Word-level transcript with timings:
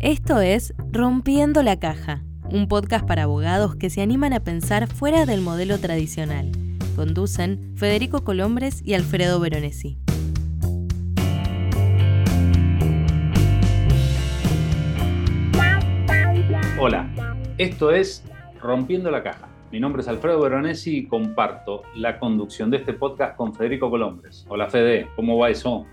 Esto 0.00 0.40
es 0.40 0.74
Rompiendo 0.92 1.64
la 1.64 1.80
Caja, 1.80 2.22
un 2.52 2.68
podcast 2.68 3.04
para 3.04 3.24
abogados 3.24 3.74
que 3.74 3.90
se 3.90 4.00
animan 4.00 4.32
a 4.32 4.38
pensar 4.38 4.86
fuera 4.86 5.26
del 5.26 5.40
modelo 5.40 5.76
tradicional. 5.78 6.52
Conducen 6.94 7.72
Federico 7.74 8.22
Colombres 8.22 8.80
y 8.84 8.94
Alfredo 8.94 9.40
Veronesi. 9.40 9.98
Hola, 16.80 17.10
esto 17.58 17.90
es 17.90 18.22
Rompiendo 18.62 19.10
la 19.10 19.24
Caja. 19.24 19.48
Mi 19.72 19.80
nombre 19.80 20.02
es 20.02 20.06
Alfredo 20.06 20.40
Veronesi 20.40 20.98
y 20.98 21.06
comparto 21.08 21.82
la 21.96 22.20
conducción 22.20 22.70
de 22.70 22.76
este 22.76 22.92
podcast 22.92 23.36
con 23.36 23.52
Federico 23.52 23.90
Colombres. 23.90 24.46
Hola 24.48 24.68
Fede, 24.68 25.08
¿cómo 25.16 25.36
va 25.38 25.50
eso? 25.50 25.86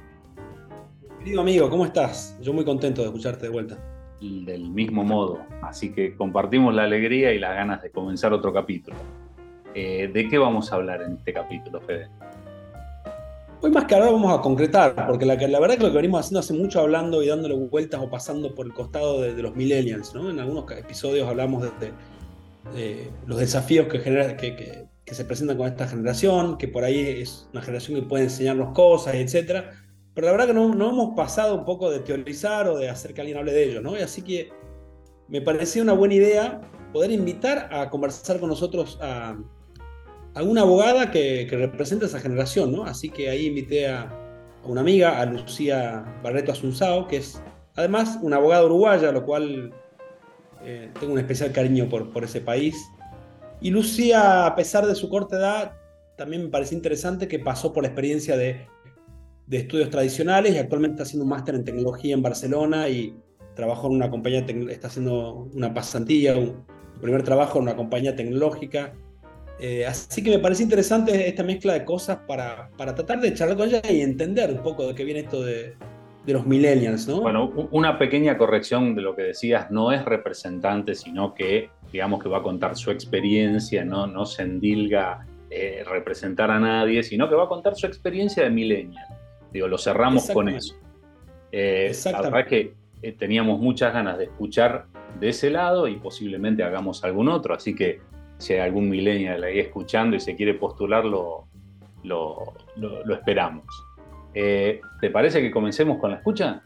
Querido 1.18 1.42
amigo, 1.42 1.72
¿cómo 1.72 1.88
estás? 1.88 2.38
Yo 2.40 2.54
muy 2.54 2.64
contento 2.64 3.02
de 3.02 3.08
escucharte 3.08 3.48
de 3.48 3.52
vuelta. 3.52 3.95
Del 4.22 4.70
mismo 4.70 5.04
modo, 5.04 5.40
así 5.62 5.92
que 5.92 6.16
compartimos 6.16 6.74
la 6.74 6.84
alegría 6.84 7.34
y 7.34 7.40
las 7.40 7.54
ganas 7.54 7.82
de 7.84 7.92
comenzar 7.92 8.34
otro 8.34 8.54
capítulo. 8.54 8.98
Eh, 9.76 10.10
¿De 10.12 10.30
qué 10.30 10.38
vamos 10.38 10.72
a 10.72 10.76
hablar 10.76 11.02
en 11.02 11.18
este 11.18 11.34
capítulo, 11.34 11.82
Fede? 11.82 12.08
Hoy 13.62 13.72
más 13.72 13.86
que 13.86 13.96
ahora 13.96 14.12
vamos 14.12 14.38
a 14.38 14.42
concretar, 14.42 15.08
porque 15.08 15.26
la, 15.26 15.36
verdad 15.36 15.76
que 15.76 15.84
lo 15.84 15.90
que 15.90 15.98
venimos 15.98 16.22
haciendo 16.22 16.40
hace 16.40 16.54
mucho 16.54 16.80
hablando 16.80 17.24
y 17.24 17.28
dándole 17.28 17.56
vueltas 17.56 18.00
o 18.02 18.10
pasando 18.10 18.54
por 18.56 18.68
el 18.68 18.74
costado 18.74 19.22
de, 19.22 19.42
los 19.42 19.56
millennials, 19.56 20.14
¿no? 20.14 20.30
En 20.30 20.40
algunos 20.40 20.70
episodios 20.72 21.28
hablamos 21.28 21.64
de, 21.80 23.12
los 23.26 23.40
desafíos 23.40 23.88
que, 23.88 24.02
que, 24.02 25.14
se 25.14 25.26
presentan 25.26 25.58
con 25.58 25.68
esta 25.68 25.88
generación, 25.88 26.58
que 26.58 26.68
por 26.68 26.84
ahí 26.84 27.00
es 27.00 27.50
una 27.54 27.62
generación 27.62 28.00
que 28.00 28.08
puede 28.08 28.26
enseñarnos 28.26 28.74
cosas, 28.74 29.16
etc. 29.16 29.66
Pero 30.16 30.28
la 30.28 30.32
verdad 30.32 30.48
que 30.48 30.54
no, 30.54 30.74
no, 30.74 30.90
hemos 30.90 31.16
pasado 31.16 31.56
un 31.56 31.66
poco 31.66 31.92
de 31.92 32.00
teorizar 32.00 32.70
o 32.70 32.78
de 32.78 32.90
hacer 32.90 33.14
que 33.14 33.22
alguien 33.22 33.38
hable 33.38 33.52
de 33.52 33.64
ello, 33.66 33.82
¿no? 33.82 33.98
Y 33.98 34.02
así 34.02 34.22
que 34.22 34.50
me 35.28 35.42
parecía 35.42 35.84
una 35.84 35.94
buena 35.94 36.14
idea 36.14 36.62
poder 36.94 37.12
invitar 37.12 37.68
a 37.72 37.90
conversar 37.90 38.40
con 38.40 38.48
nosotros 38.48 38.98
a, 39.02 39.38
a 40.34 40.44
una 40.44 40.62
abogada 40.62 41.12
que, 41.12 41.46
que 41.50 41.58
representa 41.58 42.06
esa 42.06 42.22
generación, 42.22 42.72
¿no? 42.72 42.86
Así 42.86 43.10
que 43.10 43.30
ahí 43.30 43.48
invité 43.48 43.90
a, 43.90 44.10
una 44.64 44.82
amiga, 44.82 45.20
a 45.20 45.26
Lucía 45.26 46.04
Barreto 46.24 46.52
Asunzao, 46.52 47.08
que 47.08 47.18
es 47.18 47.42
además 47.76 48.18
una 48.22 48.38
abogada 48.38 48.66
uruguaya, 48.66 49.12
lo 49.12 49.26
cual 49.26 49.74
eh, 50.64 50.90
tengo 51.00 51.14
un 51.14 51.20
especial 51.20 51.52
cariño 51.52 51.88
por, 51.90 52.12
por 52.12 52.24
ese 52.24 52.42
país. 52.42 52.76
Y 53.62 53.70
Lucía, 53.70 54.46
a 54.46 54.56
pesar 54.56 54.86
de 54.86 54.96
su 54.96 55.10
corta 55.10 55.38
edad, 55.38 55.74
también 56.18 56.44
me 56.44 56.50
parece 56.50 56.74
interesante 56.74 57.28
que 57.28 57.40
pasó 57.40 57.74
por 57.74 57.84
la 57.84 57.90
experiencia 57.90 58.38
de, 58.38 58.68
de 59.48 59.58
estudios 59.58 59.90
tradicionales 59.90 60.56
y 60.56 60.58
actualmente 60.58 60.96
está 60.96 61.04
haciendo 61.04 61.24
un 61.24 61.30
máster 61.30 61.56
en 61.56 61.64
tecnología 61.64 62.14
en 62.14 62.22
Barcelona 62.22 62.90
y 62.90 63.16
trabajó 63.56 63.88
en 63.88 63.94
una 63.94 64.10
compañía, 64.10 64.46
está 64.70 64.88
haciendo 64.88 65.50
una 65.54 65.74
pasantía, 65.74 66.36
un 66.36 66.66
primer 67.02 67.24
trabajo 67.24 67.60
en 67.60 67.64
una 67.64 67.76
compañía 67.76 68.16
tecnológica. 68.16 68.94
Eh, 69.60 69.86
así 69.86 70.22
que 70.22 70.32
me 70.32 70.40
parece 70.40 70.64
interesante 70.64 71.28
esta 71.28 71.44
mezcla 71.44 71.74
de 71.74 71.86
cosas 71.86 72.18
para, 72.28 72.70
para 72.78 72.94
tratar 72.94 73.22
de 73.22 73.34
charlar 73.34 73.58
con 73.58 73.70
ella 73.70 73.82
y 73.90 74.02
entender 74.02 74.52
un 74.52 74.64
poco 74.64 74.88
de 74.88 74.96
qué 74.96 75.06
viene 75.06 75.22
esto 75.22 75.42
de, 75.44 75.76
de 76.26 76.34
los 76.34 76.46
millennials, 76.46 77.08
¿no? 77.08 77.22
Bueno, 77.22 77.52
una 77.72 77.98
pequeña 77.98 78.38
corrección 78.38 78.96
de 78.96 79.02
lo 79.02 79.16
que 79.16 79.22
decías, 79.22 79.72
no 79.72 79.92
es 79.92 80.04
representante, 80.04 80.96
sino 80.96 81.34
que, 81.34 81.70
digamos 81.94 82.22
que 82.22 82.28
va 82.28 82.40
a 82.40 82.44
contar 82.44 82.76
su 82.76 82.92
experiencia, 82.92 83.86
no, 83.86 84.08
no 84.08 84.26
se 84.26 84.42
endilga 84.42 85.26
eh, 85.50 85.84
representar 85.88 86.52
a 86.52 86.60
nadie, 86.60 87.04
sino 87.04 87.30
que 87.30 87.36
va 87.36 87.46
a 87.46 87.48
contar 87.48 87.76
su 87.76 87.86
experiencia 87.86 88.44
de 88.44 88.50
millennial. 88.50 89.06
Digo, 89.56 89.70
lo 89.70 89.78
cerramos 89.78 90.30
con 90.32 90.50
eso. 90.50 90.76
Eh, 91.50 91.90
la 92.12 92.22
verdad 92.22 92.42
es 92.42 92.48
que 92.48 92.74
eh, 93.02 93.14
teníamos 93.14 93.58
muchas 93.62 93.94
ganas 93.94 94.18
de 94.18 94.26
escuchar 94.26 94.88
de 95.18 95.30
ese 95.30 95.50
lado 95.50 95.88
y 95.88 95.96
posiblemente 95.96 96.62
hagamos 96.62 97.06
algún 97.06 97.30
otro, 97.30 97.56
así 97.56 97.74
que 97.74 98.02
si 98.38 98.52
hay 98.52 98.60
algún 98.60 98.90
millennial 98.90 99.42
ahí 99.46 99.60
escuchando 99.60 100.18
y 100.18 100.20
se 100.20 100.36
quiere 100.36 100.56
postular, 100.56 101.06
lo, 101.06 101.48
lo, 102.04 102.54
lo, 102.76 103.06
lo 103.06 103.16
esperamos. 103.16 103.64
Eh, 104.34 104.82
¿Te 105.00 105.10
parece 105.10 105.42
que 105.42 105.52
comencemos 105.52 106.00
con 106.00 106.12
la 106.12 106.18
escucha? 106.18 106.62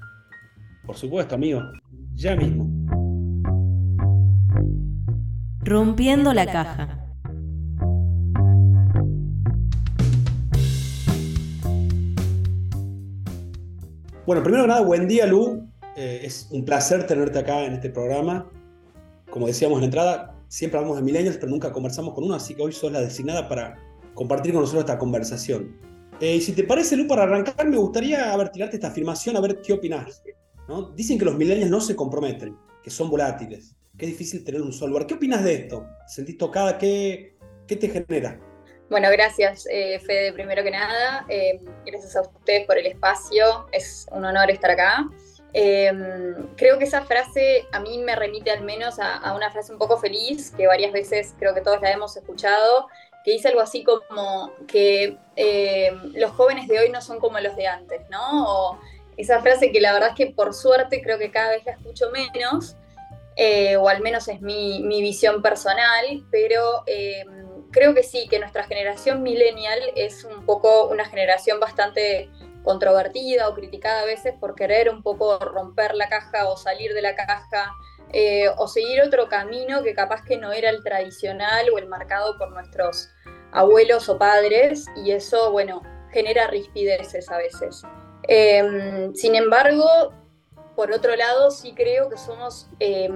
Por 0.83 0.95
supuesto, 0.95 1.35
amigo. 1.35 1.61
Ya 2.15 2.35
mismo. 2.35 2.67
Rompiendo 5.63 6.33
la 6.33 6.47
caja. 6.47 6.98
Bueno, 14.29 14.43
primero 14.43 14.67
nada, 14.67 14.81
buen 14.81 15.07
día, 15.07 15.25
Lu. 15.25 15.67
Eh, 15.95 16.21
es 16.23 16.49
un 16.51 16.63
placer 16.63 17.07
tenerte 17.07 17.39
acá 17.39 17.65
en 17.65 17.73
este 17.73 17.89
programa. 17.89 18.47
Como 19.27 19.47
decíamos 19.47 19.77
en 19.77 19.81
la 19.81 19.85
entrada, 19.85 20.35
siempre 20.47 20.77
hablamos 20.77 20.97
de 20.97 21.03
millennials, 21.03 21.37
pero 21.37 21.51
nunca 21.51 21.71
conversamos 21.71 22.13
con 22.13 22.25
uno, 22.25 22.35
así 22.35 22.53
que 22.53 22.61
hoy 22.61 22.71
sos 22.71 22.91
la 22.91 23.01
designada 23.01 23.49
para 23.49 23.79
compartir 24.13 24.53
con 24.53 24.61
nosotros 24.61 24.83
esta 24.83 24.99
conversación. 24.99 25.75
Eh, 26.19 26.39
si 26.41 26.51
te 26.51 26.63
parece, 26.63 26.95
Lu, 26.95 27.07
para 27.07 27.23
arrancar, 27.23 27.67
me 27.67 27.77
gustaría 27.77 28.31
a 28.31 28.37
ver, 28.37 28.49
tirarte 28.49 28.75
esta 28.75 28.89
afirmación, 28.89 29.35
a 29.35 29.41
ver 29.41 29.63
qué 29.63 29.73
opinas. 29.73 30.21
¿no? 30.67 30.91
Dicen 30.91 31.17
que 31.17 31.25
los 31.25 31.35
millennials 31.35 31.71
no 31.71 31.81
se 31.81 31.95
comprometen, 31.95 32.55
que 32.83 32.91
son 32.91 33.09
volátiles, 33.09 33.75
que 33.97 34.05
es 34.05 34.11
difícil 34.11 34.43
tener 34.43 34.61
un 34.61 34.71
solo 34.71 34.91
lugar. 34.91 35.07
¿Qué 35.07 35.15
opinas 35.15 35.43
de 35.43 35.55
esto? 35.55 35.87
¿Te 36.05 36.13
sentís 36.13 36.37
tocada? 36.37 36.77
¿Qué, 36.77 37.35
qué 37.65 37.75
te 37.75 37.89
genera? 37.89 38.39
Bueno, 38.89 39.09
gracias, 39.11 39.67
eh, 39.69 39.99
Fede, 39.99 40.33
primero 40.33 40.63
que 40.63 40.71
nada. 40.71 41.25
Eh, 41.29 41.61
gracias 41.85 42.15
a 42.15 42.21
ustedes 42.21 42.65
por 42.65 42.77
el 42.77 42.87
espacio. 42.87 43.67
Es 43.71 44.07
un 44.11 44.25
honor 44.25 44.49
estar 44.49 44.71
acá. 44.71 45.07
Eh, 45.53 45.91
creo 46.57 46.77
que 46.77 46.85
esa 46.85 47.03
frase 47.03 47.67
a 47.71 47.79
mí 47.79 47.97
me 47.99 48.15
remite 48.15 48.51
al 48.51 48.63
menos 48.63 48.99
a, 48.99 49.17
a, 49.17 49.35
una 49.35 49.51
frase 49.51 49.71
un 49.71 49.79
poco 49.79 49.97
feliz, 49.97 50.51
que 50.55 50.67
varias 50.67 50.91
veces 50.91 51.33
creo 51.37 51.53
que 51.53 51.61
todos 51.61 51.81
la 51.81 51.91
hemos 51.91 52.15
escuchado, 52.17 52.87
que 53.23 53.31
dice 53.31 53.49
algo 53.49 53.61
así 53.61 53.83
como 53.83 54.51
que 54.67 55.17
eh, 55.35 55.91
los 56.13 56.31
jóvenes 56.31 56.67
de 56.67 56.79
hoy 56.79 56.89
no 56.89 57.01
son 57.01 57.19
como 57.19 57.39
los 57.39 57.55
de 57.55 57.67
antes, 57.67 58.01
¿no? 58.09 58.45
O 58.47 58.79
esa 59.17 59.41
frase 59.41 59.71
que 59.71 59.81
la 59.81 59.93
verdad 59.93 60.09
es 60.09 60.15
que 60.15 60.33
por 60.33 60.53
suerte 60.53 61.01
creo 61.01 61.17
que 61.17 61.31
cada 61.31 61.49
vez 61.49 61.65
la 61.65 61.73
escucho 61.73 62.09
menos, 62.11 62.75
eh, 63.35 63.77
o 63.77 63.87
al 63.87 64.01
menos 64.01 64.27
es 64.27 64.41
mi, 64.41 64.81
mi 64.83 65.01
visión 65.01 65.41
personal, 65.41 66.23
pero 66.31 66.83
eh, 66.85 67.25
creo 67.71 67.93
que 67.93 68.03
sí, 68.03 68.27
que 68.29 68.39
nuestra 68.39 68.63
generación 68.63 69.23
millennial 69.23 69.79
es 69.95 70.23
un 70.23 70.45
poco 70.45 70.87
una 70.87 71.05
generación 71.05 71.59
bastante 71.59 72.29
controvertida 72.63 73.47
o 73.49 73.55
criticada 73.55 74.01
a 74.01 74.05
veces 74.05 74.33
por 74.39 74.55
querer 74.55 74.89
un 74.89 75.01
poco 75.01 75.39
romper 75.39 75.95
la 75.95 76.09
caja 76.09 76.47
o 76.49 76.57
salir 76.57 76.93
de 76.93 77.01
la 77.01 77.15
caja 77.15 77.71
eh, 78.11 78.49
o 78.57 78.67
seguir 78.67 79.01
otro 79.01 79.29
camino 79.29 79.83
que 79.83 79.93
capaz 79.93 80.23
que 80.23 80.37
no 80.37 80.51
era 80.51 80.69
el 80.69 80.83
tradicional 80.83 81.69
o 81.73 81.77
el 81.77 81.87
marcado 81.87 82.37
por 82.37 82.51
nuestros 82.51 83.09
abuelos 83.51 84.09
o 84.09 84.17
padres 84.17 84.85
y 84.95 85.11
eso, 85.11 85.51
bueno, 85.51 85.81
genera 86.11 86.47
rispideces 86.47 87.29
a 87.29 87.37
veces. 87.37 87.83
Eh, 88.27 89.11
sin 89.13 89.35
embargo, 89.35 90.13
por 90.75 90.91
otro 90.91 91.15
lado, 91.15 91.51
sí 91.51 91.73
creo 91.75 92.09
que 92.09 92.17
somos 92.17 92.69
eh, 92.79 93.09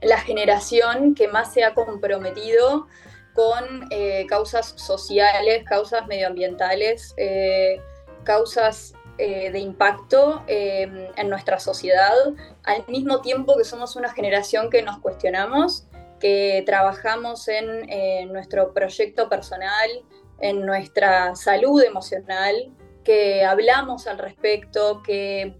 la 0.00 0.18
generación 0.18 1.14
que 1.14 1.28
más 1.28 1.52
se 1.52 1.64
ha 1.64 1.74
comprometido 1.74 2.86
con 3.38 3.86
eh, 3.90 4.26
causas 4.28 4.74
sociales, 4.74 5.62
causas 5.64 6.08
medioambientales, 6.08 7.14
eh, 7.16 7.80
causas 8.24 8.94
eh, 9.16 9.52
de 9.52 9.60
impacto 9.60 10.42
eh, 10.48 11.12
en 11.14 11.30
nuestra 11.30 11.60
sociedad, 11.60 12.16
al 12.64 12.84
mismo 12.88 13.20
tiempo 13.20 13.56
que 13.56 13.62
somos 13.62 13.94
una 13.94 14.12
generación 14.12 14.70
que 14.70 14.82
nos 14.82 14.98
cuestionamos, 14.98 15.86
que 16.18 16.64
trabajamos 16.66 17.46
en 17.46 17.88
eh, 17.88 18.26
nuestro 18.26 18.74
proyecto 18.74 19.28
personal, 19.28 19.88
en 20.40 20.66
nuestra 20.66 21.36
salud 21.36 21.80
emocional, 21.80 22.72
que 23.04 23.44
hablamos 23.44 24.08
al 24.08 24.18
respecto, 24.18 25.00
que 25.04 25.54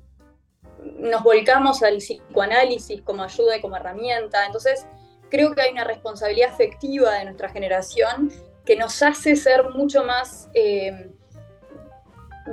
nos 0.82 1.22
volcamos 1.22 1.84
al 1.84 1.98
psicoanálisis 1.98 3.02
como 3.02 3.22
ayuda 3.22 3.56
y 3.56 3.60
como 3.60 3.76
herramienta. 3.76 4.46
Entonces, 4.46 4.84
creo 5.30 5.54
que 5.54 5.62
hay 5.62 5.72
una 5.72 5.84
responsabilidad 5.84 6.50
afectiva 6.52 7.14
de 7.14 7.24
nuestra 7.24 7.48
generación 7.48 8.30
que 8.64 8.76
nos 8.76 9.02
hace 9.02 9.36
ser 9.36 9.70
mucho 9.70 10.04
más 10.04 10.50
eh, 10.54 11.10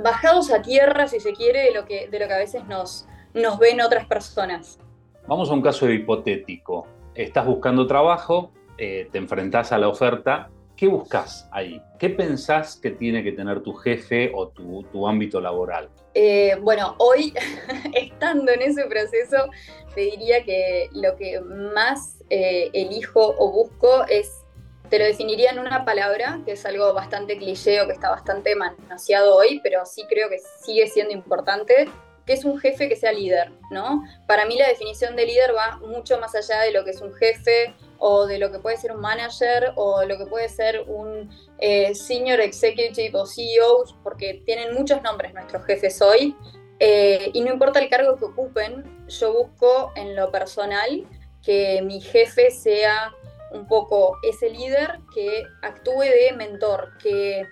bajados 0.02 0.50
a 0.50 0.62
tierra, 0.62 1.06
si 1.08 1.20
se 1.20 1.32
quiere, 1.32 1.64
de 1.64 1.72
lo 1.72 1.84
que, 1.84 2.08
de 2.08 2.18
lo 2.18 2.26
que 2.26 2.32
a 2.32 2.38
veces 2.38 2.64
nos, 2.66 3.06
nos 3.34 3.58
ven 3.58 3.80
otras 3.80 4.06
personas. 4.06 4.78
Vamos 5.26 5.50
a 5.50 5.54
un 5.54 5.62
caso 5.62 5.90
hipotético. 5.90 6.86
Estás 7.14 7.46
buscando 7.46 7.86
trabajo, 7.86 8.52
eh, 8.78 9.08
te 9.10 9.18
enfrentás 9.18 9.72
a 9.72 9.78
la 9.78 9.88
oferta. 9.88 10.50
¿Qué 10.76 10.88
buscas 10.88 11.48
ahí? 11.52 11.80
¿Qué 11.98 12.10
pensás 12.10 12.76
que 12.76 12.90
tiene 12.90 13.24
que 13.24 13.32
tener 13.32 13.62
tu 13.62 13.72
jefe 13.72 14.30
o 14.34 14.48
tu, 14.48 15.08
ámbito 15.08 15.40
laboral? 15.40 15.88
Eh, 16.12 16.54
bueno, 16.60 16.94
hoy, 16.98 17.32
estando 17.94 18.52
en 18.52 18.60
ese 18.60 18.84
proceso, 18.84 19.48
te 19.94 20.02
diría 20.02 20.44
que 20.44 20.90
lo 20.92 21.16
que 21.16 21.40
más 21.40 22.18
eh, 22.28 22.68
elijo 22.74 23.34
o 23.38 23.52
busco 23.52 24.04
es 24.08 24.42
te 24.90 24.98
lo 24.98 25.04
definiría 25.04 25.50
en 25.50 25.58
una 25.58 25.84
palabra, 25.84 26.40
que 26.44 26.52
es 26.52 26.64
algo 26.64 26.92
bastante 26.92 27.38
cliché 27.38 27.80
o 27.80 27.86
que 27.86 27.92
está 27.92 28.10
bastante 28.10 28.54
manoseado 28.54 29.34
hoy, 29.34 29.60
pero 29.62 29.84
sí 29.84 30.04
creo 30.08 30.28
que 30.28 30.38
sigue 30.38 30.86
siendo 30.86 31.12
importante, 31.12 31.88
¿qué 32.24 32.34
es 32.34 32.44
un 32.44 32.58
jefe 32.58 32.88
que 32.88 32.96
sea 32.96 33.12
líder? 33.12 33.50
¿no? 33.70 34.04
Para 34.28 34.44
mí 34.44 34.56
la 34.56 34.68
definición 34.68 35.16
de 35.16 35.26
líder 35.26 35.54
va 35.56 35.78
mucho 35.78 36.20
más 36.20 36.34
allá 36.34 36.60
de 36.60 36.70
lo 36.70 36.84
que 36.84 36.90
es 36.90 37.00
un 37.00 37.12
jefe 37.14 37.74
o 37.98 38.26
de 38.26 38.38
lo 38.38 38.50
que 38.50 38.58
puede 38.58 38.76
ser 38.76 38.92
un 38.92 39.00
manager 39.00 39.72
o 39.76 40.04
lo 40.04 40.18
que 40.18 40.26
puede 40.26 40.48
ser 40.48 40.84
un 40.86 41.30
eh, 41.58 41.94
senior 41.94 42.40
executive 42.40 43.10
o 43.14 43.26
CEO, 43.26 43.84
porque 44.02 44.42
tienen 44.44 44.74
muchos 44.74 45.02
nombres 45.02 45.34
nuestros 45.34 45.64
jefes 45.64 46.00
hoy. 46.02 46.36
Eh, 46.78 47.30
y 47.32 47.40
no 47.40 47.52
importa 47.52 47.80
el 47.80 47.88
cargo 47.88 48.16
que 48.16 48.26
ocupen, 48.26 48.84
yo 49.08 49.32
busco 49.32 49.92
en 49.96 50.14
lo 50.14 50.30
personal 50.30 51.06
que 51.42 51.80
mi 51.82 52.00
jefe 52.00 52.50
sea 52.50 53.14
un 53.52 53.66
poco 53.66 54.18
ese 54.22 54.50
líder 54.50 54.98
que 55.14 55.44
actúe 55.62 56.00
de 56.00 56.32
mentor, 56.36 56.90
que 57.02 57.46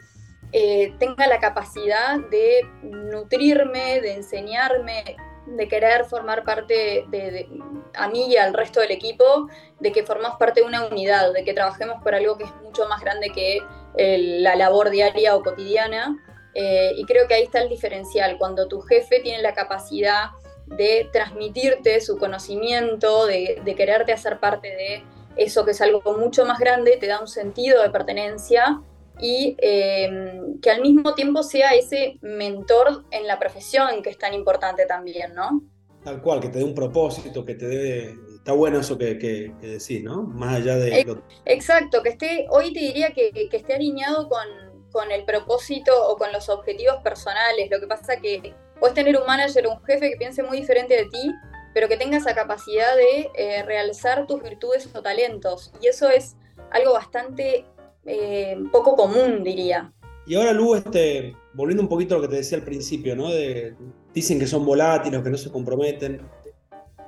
eh, 0.52 0.94
tenga 0.98 1.26
la 1.26 1.40
capacidad 1.40 2.18
de 2.30 2.60
nutrirme, 2.82 4.00
de 4.00 4.14
enseñarme, 4.14 5.16
de 5.46 5.68
querer 5.68 6.04
formar 6.04 6.44
parte 6.44 7.04
de, 7.08 7.48
a 7.94 8.08
mí 8.08 8.26
y 8.28 8.36
al 8.36 8.54
resto 8.54 8.80
del 8.80 8.90
equipo, 8.90 9.48
de 9.80 9.92
que 9.92 10.04
formamos 10.04 10.38
parte 10.38 10.60
de 10.60 10.66
una 10.66 10.86
unidad, 10.86 11.32
de 11.32 11.44
que 11.44 11.54
trabajemos 11.54 12.02
por 12.02 12.14
algo 12.14 12.36
que 12.38 12.44
es 12.44 12.54
mucho 12.62 12.88
más 12.88 13.00
grande 13.00 13.30
que 13.30 13.60
la 13.96 14.56
labor 14.56 14.90
diaria 14.90 15.36
o 15.36 15.42
cotidiana. 15.42 16.16
Eh, 16.54 16.92
y 16.96 17.04
creo 17.04 17.26
que 17.26 17.34
ahí 17.34 17.42
está 17.42 17.60
el 17.60 17.68
diferencial, 17.68 18.38
cuando 18.38 18.68
tu 18.68 18.80
jefe 18.80 19.20
tiene 19.20 19.42
la 19.42 19.54
capacidad 19.54 20.30
de 20.66 21.08
transmitirte 21.12 22.00
su 22.00 22.16
conocimiento, 22.16 23.26
de 23.26 23.74
quererte 23.76 24.12
hacer 24.12 24.38
parte 24.38 24.68
de 24.68 25.04
eso 25.36 25.64
que 25.64 25.72
es 25.72 25.80
algo 25.80 26.16
mucho 26.16 26.44
más 26.44 26.58
grande, 26.58 26.96
te 26.96 27.06
da 27.06 27.20
un 27.20 27.28
sentido 27.28 27.82
de 27.82 27.90
pertenencia 27.90 28.80
y 29.20 29.56
eh, 29.60 30.40
que 30.60 30.70
al 30.70 30.80
mismo 30.82 31.14
tiempo 31.14 31.42
sea 31.42 31.74
ese 31.74 32.18
mentor 32.20 33.04
en 33.10 33.26
la 33.26 33.38
profesión 33.38 34.02
que 34.02 34.10
es 34.10 34.18
tan 34.18 34.34
importante 34.34 34.86
también, 34.86 35.34
¿no? 35.34 35.62
Tal 36.04 36.20
cual, 36.20 36.40
que 36.40 36.48
te 36.48 36.58
dé 36.58 36.64
un 36.64 36.74
propósito, 36.74 37.44
que 37.44 37.54
te 37.54 37.66
dé... 37.66 38.14
Está 38.36 38.52
bueno 38.52 38.80
eso 38.80 38.98
que, 38.98 39.18
que, 39.18 39.54
decís, 39.62 40.02
¿no? 40.02 40.22
Más 40.22 40.56
allá 40.56 40.76
de... 40.76 41.06
Exacto, 41.46 42.02
que 42.02 42.10
esté, 42.10 42.46
hoy 42.50 42.74
te 42.74 42.80
diría 42.80 43.12
que, 43.12 43.32
que 43.32 43.56
esté 43.56 43.72
alineado 43.72 44.28
con, 44.28 44.46
con, 44.92 45.10
el 45.10 45.24
propósito 45.24 45.92
o 46.08 46.18
con 46.18 46.30
los 46.30 46.50
objetivos 46.50 46.96
personales. 47.02 47.70
Lo 47.70 47.80
que 47.80 47.86
pasa 47.86 48.20
que 48.20 48.54
puedes 48.78 48.94
tener 48.94 49.16
un 49.16 49.26
manager 49.26 49.66
o 49.66 49.72
un 49.72 49.84
jefe 49.84 50.10
que 50.10 50.16
piense 50.18 50.42
muy 50.42 50.58
diferente 50.58 50.94
de 50.94 51.06
ti, 51.06 51.32
pero 51.72 51.88
que 51.88 51.96
tenga 51.96 52.18
esa 52.18 52.34
capacidad 52.34 52.94
de 52.94 53.30
eh, 53.34 53.62
realizar 53.62 54.26
tus 54.26 54.42
virtudes 54.42 54.94
o 54.94 55.00
talentos. 55.00 55.72
Y 55.80 55.86
eso 55.86 56.10
es 56.10 56.36
algo 56.70 56.92
bastante 56.92 57.64
eh, 58.06 58.56
poco 58.70 58.96
común, 58.96 59.42
diría. 59.42 59.92
Y 60.26 60.34
ahora, 60.34 60.52
Lu, 60.52 60.74
este, 60.74 61.36
volviendo 61.52 61.82
un 61.82 61.88
poquito 61.88 62.14
a 62.14 62.18
lo 62.18 62.22
que 62.22 62.28
te 62.28 62.36
decía 62.36 62.58
al 62.58 62.64
principio, 62.64 63.14
¿no? 63.14 63.28
De, 63.28 63.74
dicen 64.14 64.38
que 64.38 64.46
son 64.46 64.64
volátiles, 64.64 65.22
que 65.22 65.30
no 65.30 65.36
se 65.36 65.50
comprometen. 65.50 66.22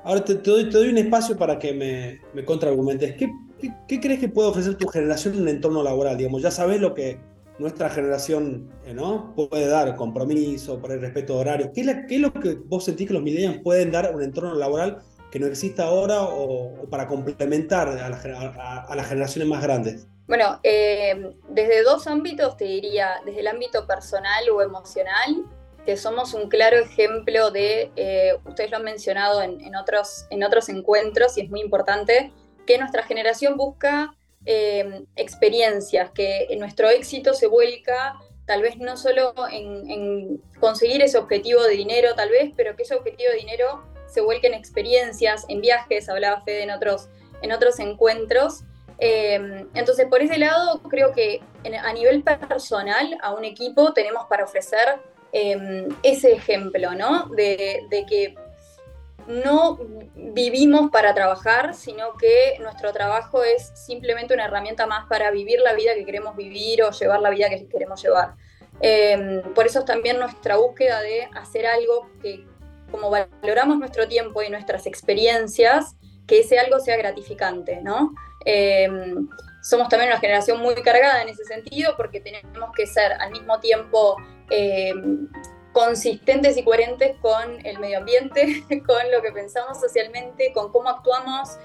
Ahora 0.04 0.24
te, 0.24 0.34
doy, 0.34 0.88
un 0.88 0.98
espacio 0.98 1.36
para 1.36 1.58
que 1.58 1.72
me, 1.72 2.20
me 2.34 2.44
contraargumentes. 2.44 3.16
¿Qué, 3.16 3.30
qué, 3.88 4.00
crees 4.00 4.20
que 4.20 4.28
puede 4.28 4.48
ofrecer 4.48 4.76
tu 4.76 4.86
generación 4.86 5.34
en 5.34 5.42
el 5.42 5.48
entorno 5.48 5.82
laboral? 5.82 6.16
Digamos, 6.16 6.42
ya 6.42 6.50
sabes 6.50 6.80
lo 6.80 6.94
que 6.94 7.18
nuestra 7.58 7.88
generación 7.88 8.68
eh, 8.84 8.92
¿no? 8.92 9.34
puede 9.34 9.66
dar, 9.66 9.96
compromiso, 9.96 10.78
por 10.78 10.92
el 10.92 11.00
respeto 11.00 11.34
de 11.34 11.40
horarios. 11.40 11.70
¿Qué, 11.74 11.80
es 11.80 12.20
lo 12.20 12.32
que 12.32 12.54
vos 12.54 12.84
sentís 12.84 13.08
que 13.08 13.14
los 13.14 13.22
millennials 13.22 13.62
pueden 13.62 13.90
dar 13.90 14.06
a 14.06 14.10
un 14.10 14.22
entorno 14.22 14.54
laboral 14.54 14.98
que 15.32 15.40
no 15.40 15.46
exista 15.46 15.84
ahora 15.84 16.22
o, 16.22 16.86
para 16.90 17.08
complementar 17.08 17.88
a, 17.88 18.82
a 18.82 18.94
las 18.94 19.06
generaciones 19.08 19.48
más 19.48 19.62
grandes? 19.62 20.06
Bueno, 20.26 20.58
eh, 20.62 21.34
desde 21.48 21.82
dos 21.82 22.06
ámbitos 22.06 22.56
te 22.56 22.64
diría, 22.64 23.20
desde 23.24 23.40
el 23.40 23.46
ámbito 23.46 23.86
personal 23.86 24.48
o 24.50 24.60
emocional, 24.60 25.44
que 25.84 25.96
somos 25.96 26.34
un 26.34 26.48
claro 26.48 26.78
ejemplo 26.78 27.52
de, 27.52 27.92
eh, 27.94 28.32
ustedes 28.44 28.72
lo 28.72 28.78
han 28.78 28.82
mencionado 28.82 29.40
en, 29.40 29.76
otros, 29.76 30.26
en 30.30 30.42
otros 30.42 30.68
encuentros 30.68 31.38
y 31.38 31.42
es 31.42 31.50
muy 31.50 31.60
importante, 31.60 32.32
que 32.66 32.76
nuestra 32.76 33.04
generación 33.04 33.56
busca 33.56 34.16
eh, 34.44 35.04
experiencias, 35.14 36.10
que 36.10 36.48
nuestro 36.58 36.88
éxito 36.90 37.32
se 37.34 37.46
vuelca 37.46 38.16
tal 38.46 38.62
vez 38.62 38.78
no 38.78 38.96
solo 38.96 39.34
en, 39.50 40.40
conseguir 40.60 41.02
ese 41.02 41.18
objetivo 41.18 41.62
de 41.62 41.74
dinero, 41.74 42.14
tal 42.14 42.30
vez, 42.30 42.52
pero 42.56 42.74
que 42.76 42.84
ese 42.84 42.94
objetivo 42.94 43.30
de 43.30 43.38
dinero 43.38 43.84
se 44.08 44.20
vuelque 44.20 44.46
en 44.46 44.54
experiencias, 44.54 45.44
en 45.48 45.60
viajes, 45.60 46.08
hablaba 46.08 46.40
Fede 46.42 46.62
en 46.62 46.70
otros, 46.70 47.08
en 47.42 47.52
otros 47.52 47.78
encuentros, 47.80 48.62
Em, 48.98 49.68
entonces, 49.74 50.06
por 50.06 50.22
ese 50.22 50.38
lado, 50.38 50.80
creo 50.88 51.12
que 51.12 51.42
a 51.82 51.92
nivel 51.92 52.22
personal, 52.22 53.18
a 53.22 53.34
un 53.34 53.44
equipo 53.44 53.92
tenemos 53.92 54.26
para 54.26 54.44
ofrecer 54.44 55.00
em, 55.32 55.88
ese 56.02 56.32
ejemplo, 56.32 56.94
¿no? 56.94 57.26
De, 57.28 57.86
que 58.08 58.34
no 59.26 59.78
vivimos 60.14 60.90
para 60.90 61.12
trabajar, 61.12 61.74
sino 61.74 62.14
que 62.16 62.56
nuestro 62.60 62.92
trabajo 62.92 63.42
es 63.42 63.72
simplemente 63.74 64.32
una 64.34 64.44
herramienta 64.44 64.86
más 64.86 65.06
para 65.08 65.30
vivir 65.30 65.60
la 65.60 65.74
vida 65.74 65.94
que 65.94 66.04
queremos 66.04 66.36
vivir 66.36 66.82
o 66.84 66.90
llevar 66.92 67.20
la 67.20 67.30
vida 67.30 67.50
que 67.50 67.66
queremos 67.66 68.02
llevar. 68.02 68.34
Em, 68.80 69.42
por 69.54 69.66
eso 69.66 69.80
es 69.80 69.84
también 69.84 70.18
nuestra 70.18 70.56
búsqueda 70.56 71.00
de 71.00 71.28
hacer 71.34 71.66
algo 71.66 72.08
que, 72.22 72.46
como 72.90 73.10
valoramos 73.10 73.78
nuestro 73.78 74.06
tiempo 74.06 74.42
y 74.42 74.48
nuestras 74.48 74.86
experiencias, 74.86 75.96
que 76.26 76.40
ese 76.40 76.58
algo 76.58 76.80
sea 76.80 76.96
gratificante, 76.96 77.80
¿no? 77.82 78.14
Em, 78.44 79.28
somos 79.62 79.88
también 79.88 80.10
una 80.10 80.20
generación 80.20 80.60
muy 80.60 80.74
cargada 80.76 81.22
en 81.22 81.28
ese 81.28 81.44
sentido 81.44 81.94
porque 81.96 82.20
tenemos 82.20 82.70
que 82.76 82.86
ser 82.86 83.12
al 83.12 83.32
mismo 83.32 83.58
tiempo 83.60 84.16
em, 84.50 85.28
consistentes 85.72 86.56
y 86.56 86.62
coherentes 86.62 87.16
con 87.20 87.64
el 87.64 87.78
medio 87.78 87.98
ambiente, 87.98 88.64
con 88.86 89.10
lo 89.10 89.22
que 89.22 89.32
pensamos 89.32 89.80
socialmente, 89.80 90.52
con 90.52 90.72
cómo 90.72 90.88
actuamos, 90.88 91.58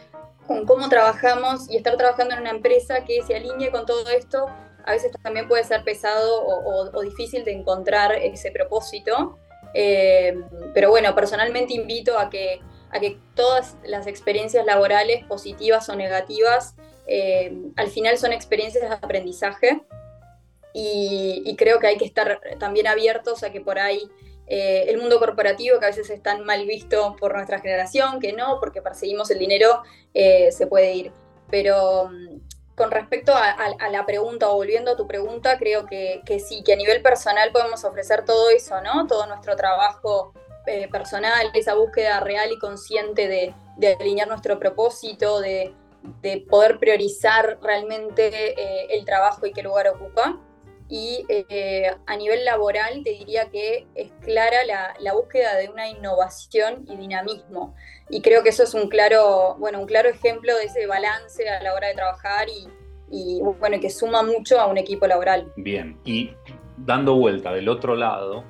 con 0.48 0.66
cómo 0.66 0.90
trabajamos 0.90 1.70
y 1.70 1.78
estar 1.78 1.96
trabajando 1.98 2.34
en 2.34 2.42
una 2.42 2.50
empresa 2.52 3.06
que 3.06 3.22
se 3.24 3.36
alinee 3.36 3.72
con 3.72 3.86
todo 3.86 4.10
esto 4.10 4.48
a 4.86 4.92
veces 4.92 5.12
también 5.22 5.48
puede 5.48 5.64
ser 5.64 5.84
pesado 5.84 6.46
o, 6.46 7.02
difícil 7.02 7.44
de 7.44 7.52
encontrar 7.54 8.14
ese 8.14 8.52
propósito. 8.52 9.38
Em, 9.74 10.44
pero 10.74 10.90
bueno, 10.90 11.14
personalmente 11.16 11.74
invito 11.74 12.18
a 12.18 12.30
que 12.30 12.60
a 12.92 13.00
que 13.00 13.18
todas 13.36 13.78
las 13.84 14.08
experiencias 14.08 14.66
laborales, 14.66 15.26
positivas 15.26 15.88
o 15.90 15.96
negativas, 15.96 16.76
eh, 17.08 17.54
al 17.76 17.90
final 17.90 18.18
son 18.18 18.34
experiencias 18.34 18.88
de 18.88 18.96
aprendizaje 18.96 19.82
y, 20.74 21.56
creo 21.58 21.80
que 21.80 21.88
hay 21.88 21.98
que 21.98 22.06
estar 22.06 22.40
también 22.60 22.88
abiertos 22.88 23.44
a 23.44 23.52
que 23.52 23.62
por 23.62 23.78
ahí 23.80 24.10
eh, 24.48 24.86
el 24.88 24.98
mundo 24.98 25.20
corporativo, 25.20 25.80
que 25.80 25.86
a 25.86 25.90
veces 25.90 26.10
es 26.10 26.22
tan 26.24 26.46
mal 26.46 26.66
visto 26.66 27.16
por 27.20 27.36
nuestra 27.36 27.60
generación, 27.60 28.20
que 28.20 28.34
no, 28.34 28.60
porque 28.60 28.82
perseguimos 28.82 29.30
el 29.32 29.40
dinero, 29.40 29.84
eh, 30.14 30.52
se 30.52 30.68
puede 30.68 30.94
ir. 30.94 31.12
Pero 31.50 32.10
mm, 32.10 32.40
con 32.76 32.92
respecto 32.92 33.34
a, 33.36 33.90
la 33.92 34.06
pregunta, 34.06 34.50
o 34.50 34.56
volviendo 34.56 34.92
a 34.92 34.96
tu 34.96 35.08
pregunta, 35.08 35.58
creo 35.58 35.86
que, 35.86 36.22
que 36.26 36.40
sí, 36.40 36.64
que 36.64 36.74
a 36.74 36.78
nivel 36.78 37.02
personal 37.02 37.52
podemos 37.52 37.84
ofrecer 37.84 38.26
todo 38.26 38.50
eso, 38.50 38.82
¿no? 38.82 39.08
Todo 39.08 39.28
nuestro 39.28 39.56
trabajo 39.56 40.34
eh, 40.68 40.88
personal, 40.90 41.50
esa 41.54 41.74
búsqueda 41.74 42.20
real 42.20 42.52
y 42.52 42.60
consciente 42.60 43.28
de, 43.28 43.96
alinear 44.00 44.28
nuestro 44.28 44.60
propósito, 44.60 45.40
de, 45.40 45.74
poder 46.50 46.80
priorizar 46.80 47.60
realmente 47.62 48.30
eh, 48.60 48.88
el 48.92 49.06
trabajo 49.06 49.46
y 49.46 49.54
qué 49.54 49.64
lugar 49.64 49.88
ocupa. 49.88 50.40
Y 50.88 51.26
eh, 51.30 51.90
a 52.06 52.18
nivel 52.18 52.44
laboral 52.44 53.02
te 53.04 53.12
diría 53.12 53.50
que 53.50 53.88
es 53.96 54.12
clara 54.22 54.58
la, 55.00 55.14
búsqueda 55.14 55.56
de 55.56 55.70
una 55.70 55.88
innovación 55.88 56.86
y 56.88 56.98
dinamismo. 56.98 57.74
Y 58.10 58.22
creo 58.22 58.44
que 58.44 58.50
eso 58.50 58.64
es 58.64 58.74
un 58.74 58.90
claro, 58.90 59.56
bueno, 59.58 59.80
un 59.80 59.86
claro 59.86 60.10
ejemplo 60.10 60.56
de 60.58 60.66
ese 60.66 60.86
balance 60.86 61.48
a 61.50 61.64
la 61.64 61.74
hora 61.74 61.88
de 61.88 61.96
trabajar 61.96 62.50
y, 62.50 62.68
y 63.10 63.42
bueno, 63.42 63.80
que 63.80 63.90
suma 63.90 64.22
mucho 64.22 64.60
a 64.60 64.68
un 64.68 64.78
equipo 64.78 65.08
laboral. 65.08 65.52
Bien, 65.56 66.00
y 66.04 66.36
dando 66.78 67.16
vuelta 67.16 67.54
del 67.54 67.70
otro 67.70 67.96
lado, 67.96 68.44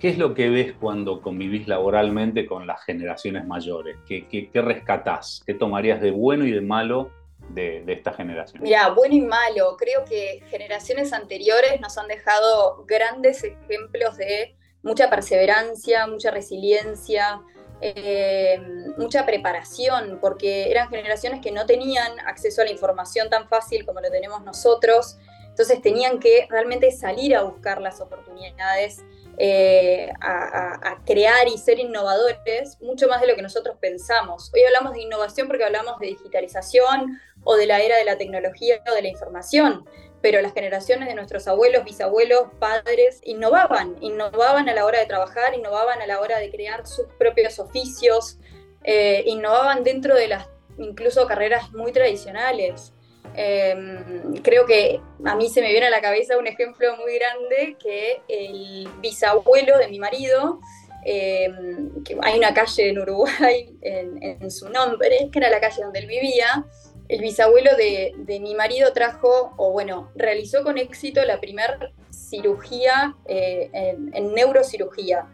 ¿Qué 0.00 0.08
es 0.08 0.16
lo 0.16 0.32
que 0.32 0.48
ves 0.48 0.72
cuando 0.80 1.20
convivís 1.20 1.68
laboralmente 1.68 2.46
con 2.46 2.66
las 2.66 2.82
generaciones 2.84 3.46
mayores? 3.46 3.98
¿Qué, 4.08 4.26
qué, 4.28 4.62
rescatás? 4.62 5.42
¿Qué 5.44 5.52
tomarías 5.52 6.00
de 6.00 6.10
bueno 6.10 6.46
y 6.46 6.52
de 6.52 6.62
malo 6.62 7.10
de, 7.50 7.84
esta 7.86 8.14
generación? 8.14 8.62
Mira, 8.62 8.88
bueno 8.88 9.14
y 9.14 9.20
malo. 9.20 9.76
Creo 9.78 10.06
que 10.06 10.40
generaciones 10.48 11.12
anteriores 11.12 11.78
nos 11.82 11.98
han 11.98 12.08
dejado 12.08 12.82
grandes 12.86 13.44
ejemplos 13.44 14.16
de 14.16 14.56
mucha 14.82 15.10
perseverancia, 15.10 16.06
mucha 16.06 16.30
resiliencia, 16.30 17.42
eh, 17.82 18.58
mucha 18.96 19.26
preparación, 19.26 20.16
porque 20.18 20.70
eran 20.70 20.88
generaciones 20.88 21.42
que 21.42 21.52
no 21.52 21.66
tenían 21.66 22.18
acceso 22.20 22.62
a 22.62 22.64
la 22.64 22.70
información 22.70 23.28
tan 23.28 23.48
fácil 23.50 23.84
como 23.84 24.00
lo 24.00 24.10
tenemos 24.10 24.42
nosotros. 24.44 25.18
Entonces 25.46 25.82
tenían 25.82 26.20
que 26.20 26.46
realmente 26.48 26.90
salir 26.90 27.36
a 27.36 27.42
buscar 27.42 27.82
las 27.82 28.00
oportunidades 28.00 29.04
eh, 29.38 30.10
a, 30.20 31.02
crear 31.06 31.48
y 31.48 31.58
ser 31.58 31.78
innovadores 31.78 32.78
mucho 32.80 33.08
más 33.08 33.20
de 33.20 33.26
lo 33.26 33.34
que 33.34 33.42
nosotros 33.42 33.76
pensamos. 33.80 34.50
Hoy 34.54 34.62
hablamos 34.64 34.92
de 34.92 35.02
innovación 35.02 35.48
porque 35.48 35.64
hablamos 35.64 35.98
de 35.98 36.08
digitalización 36.08 37.18
o 37.44 37.56
de 37.56 37.66
la 37.66 37.80
era 37.80 37.96
de 37.96 38.04
la 38.04 38.18
tecnología 38.18 38.82
o 38.90 38.94
de 38.94 39.02
la 39.02 39.08
información, 39.08 39.86
pero 40.20 40.42
las 40.42 40.52
generaciones 40.52 41.08
de 41.08 41.14
nuestros 41.14 41.48
abuelos, 41.48 41.84
bisabuelos, 41.84 42.48
padres, 42.58 43.20
innovaban, 43.24 43.96
innovaban 44.00 44.68
a 44.68 44.74
la 44.74 44.84
hora 44.84 45.00
de 45.00 45.06
trabajar, 45.06 45.54
innovaban 45.54 46.02
a 46.02 46.06
la 46.06 46.20
hora 46.20 46.38
de 46.38 46.50
crear 46.50 46.86
sus 46.86 47.06
propios 47.18 47.58
oficios, 47.58 48.38
eh, 48.84 49.22
innovaban 49.26 49.84
dentro 49.84 50.14
de 50.14 50.28
las 50.28 50.48
incluso 50.78 51.26
carreras 51.26 51.72
muy 51.72 51.92
tradicionales. 51.92 52.92
Em, 53.34 54.34
creo 54.42 54.66
que 54.66 55.00
a 55.24 55.36
mí 55.36 55.48
se 55.48 55.60
me 55.60 55.70
viene 55.70 55.86
a 55.86 55.90
la 55.90 56.00
cabeza 56.00 56.36
un 56.36 56.46
ejemplo 56.46 56.96
muy 56.96 57.16
grande 57.16 57.76
que 57.82 58.22
el 58.28 58.88
bisabuelo 59.00 59.78
de 59.78 59.88
mi 59.88 59.98
marido, 59.98 60.60
em, 61.04 62.02
que 62.02 62.18
hay 62.22 62.38
una 62.38 62.52
calle 62.52 62.88
en 62.88 62.98
Uruguay 62.98 63.78
en, 63.82 64.50
su 64.50 64.68
nombre, 64.68 65.28
que 65.32 65.38
era 65.38 65.50
la 65.50 65.60
calle 65.60 65.82
donde 65.82 66.00
él 66.00 66.06
vivía, 66.06 66.64
el 67.08 67.20
bisabuelo 67.20 67.76
de, 67.76 68.40
mi 68.40 68.54
marido 68.54 68.92
trajo, 68.92 69.52
o 69.56 69.72
bueno, 69.72 70.10
realizó 70.14 70.62
con 70.62 70.78
éxito 70.78 71.24
la 71.24 71.40
primera 71.40 71.78
cirugía 72.10 73.16
eh, 73.26 73.70
en 73.72 74.34
neurocirugía. 74.34 75.26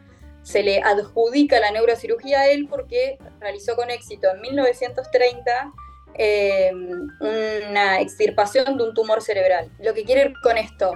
Se 0.43 0.62
le 0.62 0.81
adjudica 0.81 1.61
la 1.61 1.73
neurocirugía 1.73 2.40
a 2.40 2.49
él 2.49 2.66
porque 2.71 3.19
realizó 3.40 3.75
con 3.75 3.90
éxito 3.90 4.28
en 4.33 4.40
1930 4.40 5.73
eh, 6.18 6.73
una 7.20 8.00
extirpación 8.00 8.76
de 8.76 8.85
un 8.85 8.94
tumor 8.94 9.23
cerebral. 9.23 9.70
Lo 9.78 9.94
que 9.94 10.04
quiere 10.04 10.32
con 10.42 10.56
esto, 10.56 10.92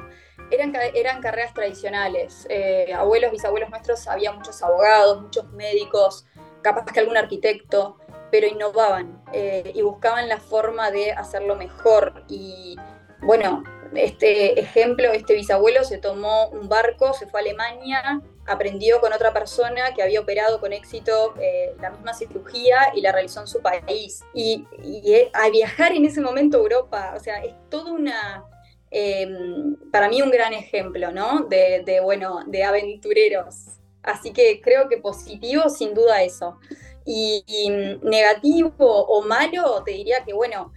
eran, 0.50 0.72
eran 0.94 1.20
carreras 1.20 1.54
tradicionales. 1.54 2.46
Eh, 2.48 2.92
abuelos, 2.94 3.30
bisabuelos 3.30 3.70
nuestros, 3.70 4.06
había 4.08 4.32
muchos 4.32 4.62
abogados, 4.62 5.22
muchos 5.22 5.50
médicos, 5.52 6.26
capaz 6.62 6.84
que 6.92 7.00
algún 7.00 7.16
arquitecto, 7.16 7.98
pero 8.30 8.46
innovaban 8.46 9.22
eh, 9.32 9.72
y 9.74 9.82
buscaban 9.82 10.28
la 10.28 10.38
forma 10.38 10.90
de 10.90 11.12
hacerlo 11.12 11.56
mejor. 11.56 12.24
Y 12.28 12.76
bueno, 13.22 13.62
este 13.94 14.58
ejemplo, 14.60 15.12
este 15.12 15.34
bisabuelo 15.34 15.84
se 15.84 15.98
tomó 15.98 16.48
un 16.48 16.68
barco, 16.68 17.12
se 17.12 17.26
fue 17.26 17.40
a 17.40 17.42
Alemania, 17.42 18.20
aprendió 18.50 19.00
con 19.00 19.12
otra 19.12 19.32
persona 19.32 19.94
que 19.94 20.02
había 20.02 20.20
operado 20.20 20.60
con 20.60 20.72
éxito 20.72 21.34
eh, 21.40 21.76
la 21.80 21.90
misma 21.90 22.12
cirugía 22.12 22.92
y 22.96 23.00
la 23.00 23.12
realizó 23.12 23.40
en 23.40 23.46
su 23.46 23.62
país. 23.62 24.24
Y, 24.34 24.66
eh, 24.82 25.30
a 25.32 25.48
viajar 25.50 25.92
en 25.92 26.04
ese 26.04 26.20
momento 26.20 26.56
a 26.56 26.60
Europa, 26.60 27.14
o 27.16 27.20
sea, 27.20 27.44
es 27.44 27.54
todo 27.70 27.92
una, 27.92 28.44
em, 28.90 29.76
para 29.92 30.08
mí 30.08 30.20
un 30.20 30.32
gran 30.32 30.52
ejemplo, 30.52 31.12
¿no? 31.12 31.44
De, 31.44 32.00
bueno, 32.02 32.40
de 32.46 32.64
aventureros. 32.64 33.66
Así 34.02 34.32
que 34.32 34.60
creo 34.60 34.88
que 34.88 34.98
positivo, 34.98 35.68
sin 35.68 35.94
duda 35.94 36.22
eso. 36.24 36.58
Y, 37.04 37.44
y 37.46 37.70
negativo 38.02 38.72
o 38.78 39.22
malo, 39.22 39.84
te 39.84 39.92
diría 39.92 40.24
que, 40.24 40.32
bueno, 40.32 40.72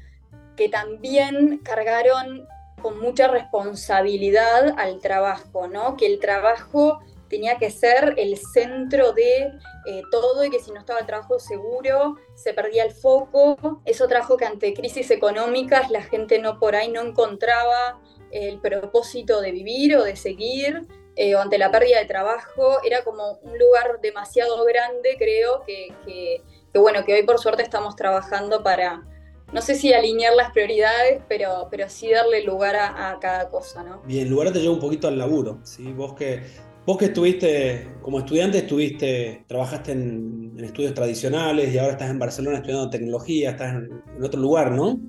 que 0.56 0.70
también 0.70 1.58
cargaron 1.64 2.48
con 2.84 3.00
mucha 3.00 3.28
responsabilidad 3.30 4.76
al 4.78 5.00
trabajo, 5.00 5.68
¿no? 5.68 5.98
Que 5.98 6.06
el 6.06 6.20
trabajo 6.20 7.00
tenía 7.34 7.58
que 7.58 7.72
ser 7.72 8.14
el 8.18 8.38
centro 8.38 9.12
de 9.12 9.52
eh, 9.88 10.04
todo 10.12 10.46
y 10.46 10.52
que 10.52 10.60
si 10.60 10.72
no 10.72 10.80
estaba 10.80 11.00
el 11.00 11.08
trabajo 11.08 11.40
seguro 11.40 12.16
se 12.36 12.54
perdía 12.54 12.84
el 12.84 12.92
foco. 12.92 13.82
Eso 13.86 14.08
trajo 14.08 14.38
que 14.38 14.46
ante 14.46 14.72
crisis 14.76 15.10
económicas 15.10 15.90
la 15.90 16.04
gente 16.04 16.38
no 16.38 16.60
por 16.60 16.76
ahí 16.76 16.92
no 16.92 17.02
encontraba 17.02 18.00
el 18.30 18.60
propósito 18.60 19.42
de 19.42 19.52
vivir 19.52 19.98
o 19.98 20.04
de 20.04 20.16
seguir. 20.16 20.88
Eh, 21.16 21.34
ante 21.36 21.58
la 21.58 21.72
pérdida 21.72 22.00
de 22.00 22.06
trabajo, 22.06 22.84
era 22.84 23.04
como 23.04 23.40
un 23.42 23.58
lugar 23.58 24.00
demasiado 24.02 24.64
grande, 24.64 25.16
creo, 25.18 25.64
que, 25.66 25.94
que, 26.06 26.44
bueno, 26.80 27.04
que 27.04 27.14
hoy 27.14 27.24
por 27.24 27.40
suerte 27.40 27.62
estamos 27.62 27.96
trabajando 27.96 28.64
para, 28.64 29.04
no 29.52 29.62
sé 29.62 29.76
si 29.76 29.94
alinear 29.94 30.36
las 30.36 30.52
prioridades, 30.52 31.22
pero, 31.28 31.68
pero 31.70 31.88
sí 31.88 32.12
darle 32.12 32.44
lugar 32.44 32.76
a, 32.76 33.18
cada 33.22 33.50
cosa, 33.50 33.84
¿no? 33.84 34.02
Bien, 34.06 34.28
lugar 34.28 34.52
te 34.52 34.60
lleva 34.60 34.74
un 34.74 34.80
poquito 34.80 35.08
al 35.08 35.20
laburo, 35.20 35.60
¿sí? 35.64 35.94
Vos 35.94 36.16
que, 36.16 36.42
vos 36.86 36.98
que 36.98 37.06
estuviste, 37.06 37.88
como 38.02 38.20
estudiante, 38.20 38.60
estuviste, 38.60 39.46
trabajaste 39.48 39.94
en, 39.94 40.54
estudios 40.64 40.94
tradicionales 40.94 41.74
y 41.74 41.78
ahora 41.78 41.94
estás 41.94 42.10
en 42.10 42.20
Barcelona 42.20 42.58
estudiando 42.58 42.90
tecnología, 42.90 43.52
estás 43.52 43.76
en, 43.76 44.24
otro 44.24 44.40
lugar, 44.40 44.72
¿no? 44.72 45.00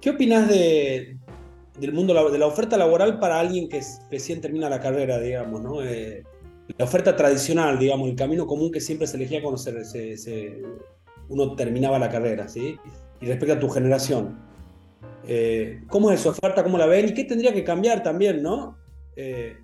¿Qué 0.00 0.10
opinas 0.10 0.48
de, 0.48 1.16
del 1.78 1.92
mundo 1.92 2.30
de 2.30 2.38
la 2.38 2.46
oferta 2.46 2.76
laboral 2.76 3.18
para 3.18 3.40
alguien 3.40 3.68
que 3.68 3.80
recién 4.10 4.40
termina 4.40 4.68
la 4.68 4.80
carrera, 4.80 5.18
digamos, 5.18 5.62
¿no? 5.62 5.82
Eh, 5.82 6.22
la 6.76 6.84
oferta 6.84 7.14
tradicional, 7.16 7.78
digamos, 7.78 8.08
el 8.08 8.16
camino 8.16 8.46
común 8.46 8.70
que 8.70 8.80
siempre 8.80 9.06
se 9.06 9.16
elegía 9.16 9.42
cuando 9.42 9.58
se, 9.58 10.62
uno 11.28 11.54
terminaba 11.56 11.98
la 11.98 12.10
carrera, 12.10 12.48
¿sí? 12.48 12.76
y 13.20 13.26
respecto 13.26 13.54
a 13.54 13.58
tu 13.58 13.68
generación. 13.68 14.38
Eh, 15.26 15.82
¿Cómo 15.88 16.10
es 16.10 16.20
su 16.20 16.28
oferta? 16.28 16.62
¿Cómo 16.62 16.76
la 16.76 16.86
ven? 16.86 17.08
¿Y 17.08 17.14
qué 17.14 17.24
tendría 17.24 17.52
que 17.54 17.64
cambiar 17.64 18.02
también, 18.02 18.42
no? 18.42 18.76
Eh, 19.16 19.56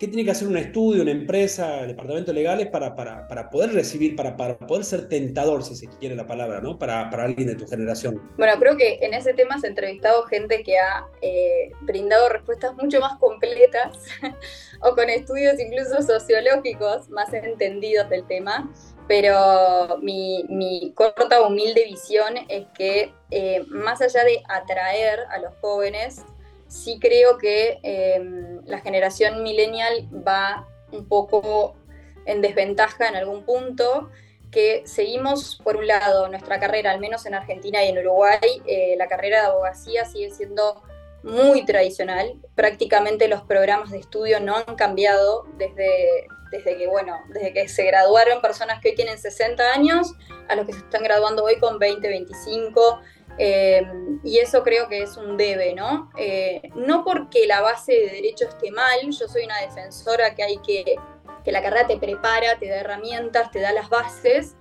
¿Qué 0.00 0.08
tiene 0.08 0.24
que 0.24 0.30
hacer 0.30 0.48
un 0.48 0.56
estudio, 0.56 1.02
una 1.02 1.10
empresa, 1.10 1.82
departamentos 1.86 2.34
legales 2.34 2.68
para, 2.68 2.96
para, 2.96 3.28
para 3.28 3.50
poder 3.50 3.74
recibir, 3.74 4.16
para, 4.16 4.34
para, 4.34 4.56
poder 4.56 4.82
ser 4.82 5.10
tentador, 5.10 5.62
si 5.62 5.76
se 5.76 5.88
quiere 5.98 6.16
la 6.16 6.26
palabra, 6.26 6.62
¿no? 6.62 6.78
Para, 6.78 7.10
para, 7.10 7.24
alguien 7.24 7.48
de 7.48 7.54
tu 7.54 7.66
generación. 7.66 8.18
Bueno, 8.38 8.54
creo 8.58 8.78
que 8.78 8.98
en 9.02 9.12
ese 9.12 9.34
tema 9.34 9.58
se 9.58 9.66
ha 9.66 9.68
entrevistado 9.68 10.22
gente 10.22 10.62
que 10.62 10.78
ha 10.78 11.06
eh, 11.20 11.72
brindado 11.82 12.30
respuestas 12.30 12.74
mucho 12.76 12.98
más 12.98 13.18
completas 13.18 13.98
o 14.80 14.94
con 14.94 15.10
estudios 15.10 15.60
incluso 15.60 16.00
sociológicos 16.00 17.10
más 17.10 17.30
entendidos 17.34 18.08
del 18.08 18.26
tema 18.26 18.72
pero 19.06 19.98
mi, 20.02 20.92
corta, 20.94 21.42
humilde 21.42 21.84
visión 21.84 22.32
es 22.48 22.68
que 22.78 23.12
eh, 23.32 23.64
más 23.66 24.00
allá 24.00 24.22
de 24.22 24.40
atraer 24.48 25.18
a 25.30 25.40
los 25.40 25.52
jóvenes, 25.60 26.24
sí 26.70 26.98
creo 27.00 27.36
que 27.36 27.80
em, 27.82 28.64
la 28.64 28.80
generación 28.80 29.42
millennial 29.42 30.08
va 30.26 30.66
un 30.92 31.06
poco 31.06 31.76
en 32.24 32.40
desventaja 32.40 33.08
en 33.08 33.16
algún 33.16 33.44
punto, 33.44 34.08
que 34.50 34.82
seguimos, 34.84 35.60
por 35.62 35.76
un 35.76 35.86
lado, 35.86 36.28
nuestra 36.28 36.58
carrera, 36.58 36.90
al 36.92 37.00
menos 37.00 37.26
en 37.26 37.34
Argentina 37.34 37.84
y 37.84 37.88
en 37.88 37.98
Uruguay, 37.98 38.62
eh, 38.66 38.94
la 38.96 39.06
carrera 39.08 39.40
de 39.40 39.46
abogacía 39.48 40.04
sigue 40.04 40.30
siendo 40.30 40.82
muy 41.22 41.64
tradicional. 41.64 42.34
Prácticamente 42.54 43.28
los 43.28 43.42
programas 43.42 43.90
de 43.90 43.98
estudio 43.98 44.40
no 44.40 44.56
han 44.56 44.76
cambiado 44.76 45.46
desde, 45.56 46.26
desde 46.50 46.76
que, 46.76 46.86
bueno, 46.88 47.20
desde 47.28 47.52
que 47.52 47.68
se 47.68 47.84
graduaron 47.84 48.40
personas 48.40 48.80
que 48.80 48.90
hoy 48.90 48.94
tienen 48.94 49.18
60 49.18 49.72
años 49.72 50.14
a 50.48 50.56
los 50.56 50.66
que 50.66 50.72
se 50.72 50.80
están 50.80 51.02
graduando 51.02 51.44
hoy 51.44 51.58
con 51.58 51.78
20, 51.78 52.08
25. 52.08 53.00
Eh, 53.42 53.80
y 54.22 54.36
eso 54.36 54.62
creo 54.62 54.86
que 54.86 55.02
es 55.02 55.16
un 55.16 55.38
debe, 55.38 55.72
¿no? 55.74 56.10
Eh, 56.18 56.60
no 56.74 57.04
porque 57.04 57.46
la 57.46 57.62
base 57.62 57.92
de 57.92 58.10
derecho 58.10 58.46
esté 58.46 58.70
mal, 58.70 59.00
yo 59.00 59.28
soy 59.28 59.44
una 59.44 59.58
defensora 59.62 60.34
que 60.34 60.42
hay 60.42 60.58
que, 60.58 60.96
que 61.42 61.50
la 61.50 61.62
carrera 61.62 61.86
te 61.86 61.96
prepara, 61.96 62.58
te 62.58 62.68
da 62.68 62.80
herramientas, 62.80 63.50
te 63.50 63.60
da 63.60 63.72
las 63.72 63.88
bases, 63.88 64.56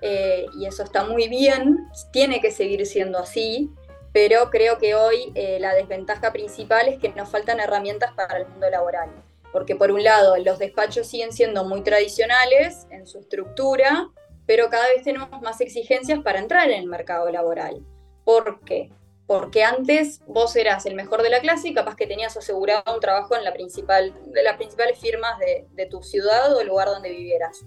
eh, 0.00 0.46
y 0.56 0.66
eso 0.66 0.84
está 0.84 1.02
muy 1.02 1.26
bien, 1.26 1.88
tiene 2.12 2.40
que 2.40 2.52
seguir 2.52 2.86
siendo 2.86 3.18
así, 3.18 3.68
pero 4.12 4.48
creo 4.48 4.78
que 4.78 4.94
hoy 4.94 5.32
la 5.58 5.74
desventaja 5.74 6.32
principal 6.32 6.86
es 6.86 7.00
que 7.00 7.08
nos 7.08 7.28
faltan 7.28 7.58
herramientas 7.58 8.12
para 8.12 8.38
el 8.38 8.46
mundo 8.46 8.70
laboral 8.70 9.10
porque 9.52 9.74
por 9.74 9.90
un 9.90 10.04
lado 10.04 10.36
los 10.36 10.60
despachos 10.60 11.08
siguen 11.08 11.32
siendo 11.32 11.64
muy 11.64 11.82
tradicionales 11.82 12.86
en 12.90 13.08
su 13.08 13.18
estructura, 13.18 14.08
pero 14.46 14.70
cada 14.70 14.86
vez 14.86 15.02
tenemos 15.02 15.42
más 15.42 15.60
exigencias 15.60 16.20
para 16.20 16.38
entrar 16.38 16.70
en 16.70 16.78
el 16.78 16.86
mercado 16.86 17.28
laboral. 17.30 17.84
¿Por 18.24 18.60
qué? 18.64 18.90
Porque 19.26 19.62
antes 19.62 20.20
vos 20.26 20.56
eras 20.56 20.86
el 20.86 20.94
mejor 20.94 21.22
de 21.22 21.30
la 21.30 21.40
clase 21.40 21.68
y 21.68 21.74
capaz 21.74 21.94
que 21.94 22.06
tenías 22.06 22.36
asegurado 22.36 22.94
un 22.94 23.00
trabajo 23.00 23.36
en 23.36 23.44
la 23.44 23.52
principal, 23.52 24.14
de 24.26 24.42
las 24.42 24.56
principales 24.56 24.98
firmas 24.98 25.38
de, 25.38 25.66
de 25.72 25.86
tu 25.86 26.02
ciudad 26.02 26.54
o 26.54 26.60
el 26.60 26.68
lugar 26.68 26.88
donde 26.88 27.10
vivieras. 27.10 27.64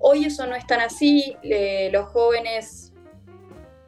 Hoy 0.00 0.24
eso 0.24 0.46
no 0.46 0.54
es 0.54 0.66
tan 0.66 0.80
así, 0.80 1.36
eh, 1.42 1.90
los 1.92 2.06
jóvenes 2.08 2.92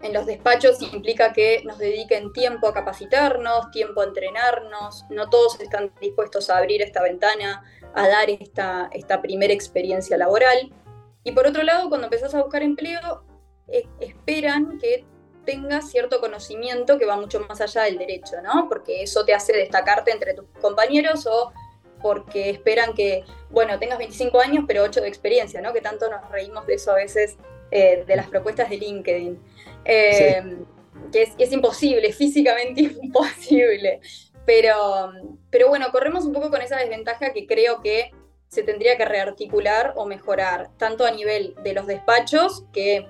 en 0.02 0.12
los 0.12 0.26
despachos 0.26 0.80
implica 0.80 1.33
que 1.33 1.62
nos 1.64 1.78
dediquen 1.78 2.33
tiempo 2.33 2.66
a 2.66 2.75
capacitarnos, 2.75 3.71
tiempo 3.71 4.00
a 4.00 4.04
entrenarnos, 4.04 5.04
no 5.11 5.28
todos 5.28 5.61
están 5.61 5.92
dispuestos 6.00 6.50
a 6.50 6.59
abrir 6.59 6.83
esta 6.83 7.02
ventana, 7.02 7.62
a 7.95 8.09
dar 8.09 8.30
esta, 8.30 8.88
esta 8.92 9.21
primera 9.21 9.52
experiencia 9.52 10.16
laboral. 10.16 10.73
Y 11.23 11.33
por 11.33 11.47
otro 11.47 11.62
lado, 11.62 11.88
cuando 11.88 12.07
empezás 12.07 12.35
a 12.35 12.42
buscar 12.42 12.62
empleo, 12.62 13.25
e, 13.69 13.87
esperan 14.00 14.78
que 14.78 15.04
tengas 15.50 15.90
cierto 15.90 16.21
conocimiento 16.21 16.97
que 16.97 17.07
va 17.07 17.16
mucho 17.16 17.40
más 17.40 17.61
allá 17.61 17.83
del 17.83 17.99
derecho, 17.99 18.40
¿no? 18.42 18.69
Porque 18.69 19.02
eso 19.02 19.25
te 19.25 19.35
hace 19.35 19.52
destacarte 19.52 20.12
entre 20.12 20.35
tus 20.35 20.47
compañeros 20.61 21.26
o 21.26 21.52
porque 22.00 22.50
esperan 22.50 22.95
que, 22.95 23.25
bueno, 23.50 23.78
tengas 23.78 23.99
25 23.99 24.40
años, 24.40 24.64
pero 24.69 24.85
8 24.85 25.00
de 25.00 25.09
experiencia, 25.09 25.61
¿no? 25.61 25.73
Que 25.73 25.80
tanto 25.80 26.09
nos 26.09 26.30
reímos 26.30 26.66
de 26.66 26.75
eso 26.75 26.92
a 26.92 26.95
veces 26.95 27.37
eh, 27.73 28.04
de 28.07 28.16
las 28.16 28.28
propuestas 28.28 28.71
de 28.71 28.76
LinkedIn. 28.76 29.40
Eh, 29.85 30.59
que 31.12 31.35
es, 31.37 31.52
imposible, 31.52 32.12
físicamente 32.23 32.83
imposible. 32.83 34.00
Pero, 34.47 35.12
pero 35.50 35.69
bueno, 35.69 35.90
corremos 35.90 36.25
un 36.25 36.33
poco 36.33 36.50
con 36.50 36.62
esa 36.62 36.76
desventaja 36.76 37.33
que 37.33 37.47
creo 37.47 37.80
que 37.83 38.12
se 38.49 38.62
tendría 38.62 38.97
que 38.97 39.04
rearticular 39.04 39.95
o 39.97 40.07
mejorar, 40.07 40.71
tanto 40.76 41.04
a 41.04 41.11
nivel 41.11 41.54
de 41.62 41.73
los 41.73 41.87
despachos, 41.87 42.64
que 42.73 43.07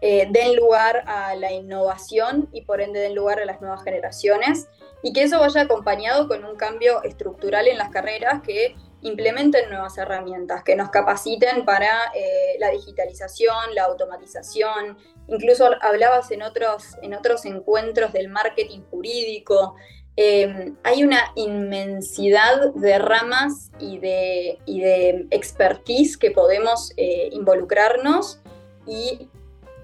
eh, 0.00 0.28
den 0.30 0.56
lugar 0.56 1.04
a 1.06 1.34
la 1.36 1.52
innovación 1.52 2.48
y 2.52 2.62
por 2.62 2.80
ende 2.80 3.00
den 3.00 3.14
lugar 3.14 3.40
a 3.40 3.44
las 3.44 3.60
nuevas 3.60 3.82
generaciones, 3.82 4.68
y 5.02 5.12
que 5.12 5.22
eso 5.22 5.40
vaya 5.40 5.62
acompañado 5.62 6.28
con 6.28 6.44
un 6.44 6.56
cambio 6.56 7.02
estructural 7.02 7.68
en 7.68 7.78
las 7.78 7.90
carreras 7.90 8.42
que 8.42 8.74
implementen 9.02 9.70
nuevas 9.70 9.96
herramientas, 9.98 10.64
que 10.64 10.74
nos 10.74 10.90
capaciten 10.90 11.64
para 11.64 11.88
eh, 12.14 12.56
la 12.58 12.70
digitalización, 12.70 13.74
la 13.74 13.84
automatización. 13.84 14.98
Incluso 15.28 15.70
hablabas 15.80 16.30
en 16.30 16.42
otros, 16.42 16.96
en 17.02 17.14
otros 17.14 17.44
encuentros 17.44 18.12
del 18.12 18.28
marketing 18.28 18.80
jurídico. 18.90 19.76
Em, 20.16 20.76
hay 20.82 21.04
una 21.04 21.20
inmensidad 21.34 22.72
de 22.74 22.98
ramas 22.98 23.70
y 23.78 23.98
de, 23.98 24.58
y 24.64 24.80
de 24.80 25.26
expertise 25.30 26.16
que 26.16 26.30
podemos 26.30 26.92
eh, 26.96 27.28
involucrarnos 27.32 28.40
y 28.86 29.28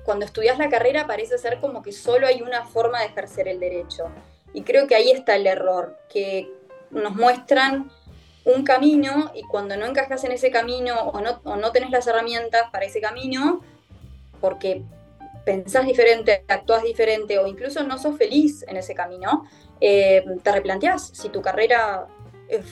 cuando 0.04 0.24
estudias 0.24 0.58
la 0.58 0.68
carrera 0.68 1.06
parece 1.06 1.38
ser 1.38 1.58
como 1.58 1.82
que 1.82 1.92
solo 1.92 2.26
hay 2.26 2.42
una 2.42 2.64
forma 2.64 3.00
de 3.00 3.06
ejercer 3.06 3.48
el 3.48 3.60
derecho. 3.60 4.10
Y 4.52 4.62
creo 4.62 4.86
que 4.86 4.94
ahí 4.94 5.10
está 5.10 5.36
el 5.36 5.46
error, 5.46 5.98
que 6.12 6.50
nos 6.90 7.14
muestran 7.14 7.90
un 8.44 8.64
camino 8.64 9.30
y 9.34 9.42
cuando 9.44 9.76
no 9.76 9.86
encajas 9.86 10.24
en 10.24 10.32
ese 10.32 10.50
camino 10.50 11.00
o 11.00 11.20
no, 11.20 11.40
o 11.44 11.56
no 11.56 11.70
tenés 11.72 11.90
las 11.90 12.06
herramientas 12.06 12.64
para 12.72 12.84
ese 12.84 13.00
camino, 13.00 13.62
porque 14.40 14.82
pensás 15.44 15.86
diferente, 15.86 16.44
actúas 16.48 16.82
diferente 16.82 17.38
o 17.38 17.46
incluso 17.46 17.82
no 17.82 17.98
sos 17.98 18.16
feliz 18.16 18.64
en 18.68 18.76
ese 18.76 18.94
camino, 18.94 19.44
eh, 19.80 20.24
te 20.42 20.52
replanteás 20.52 21.08
si 21.08 21.28
tu 21.28 21.40
carrera 21.40 22.06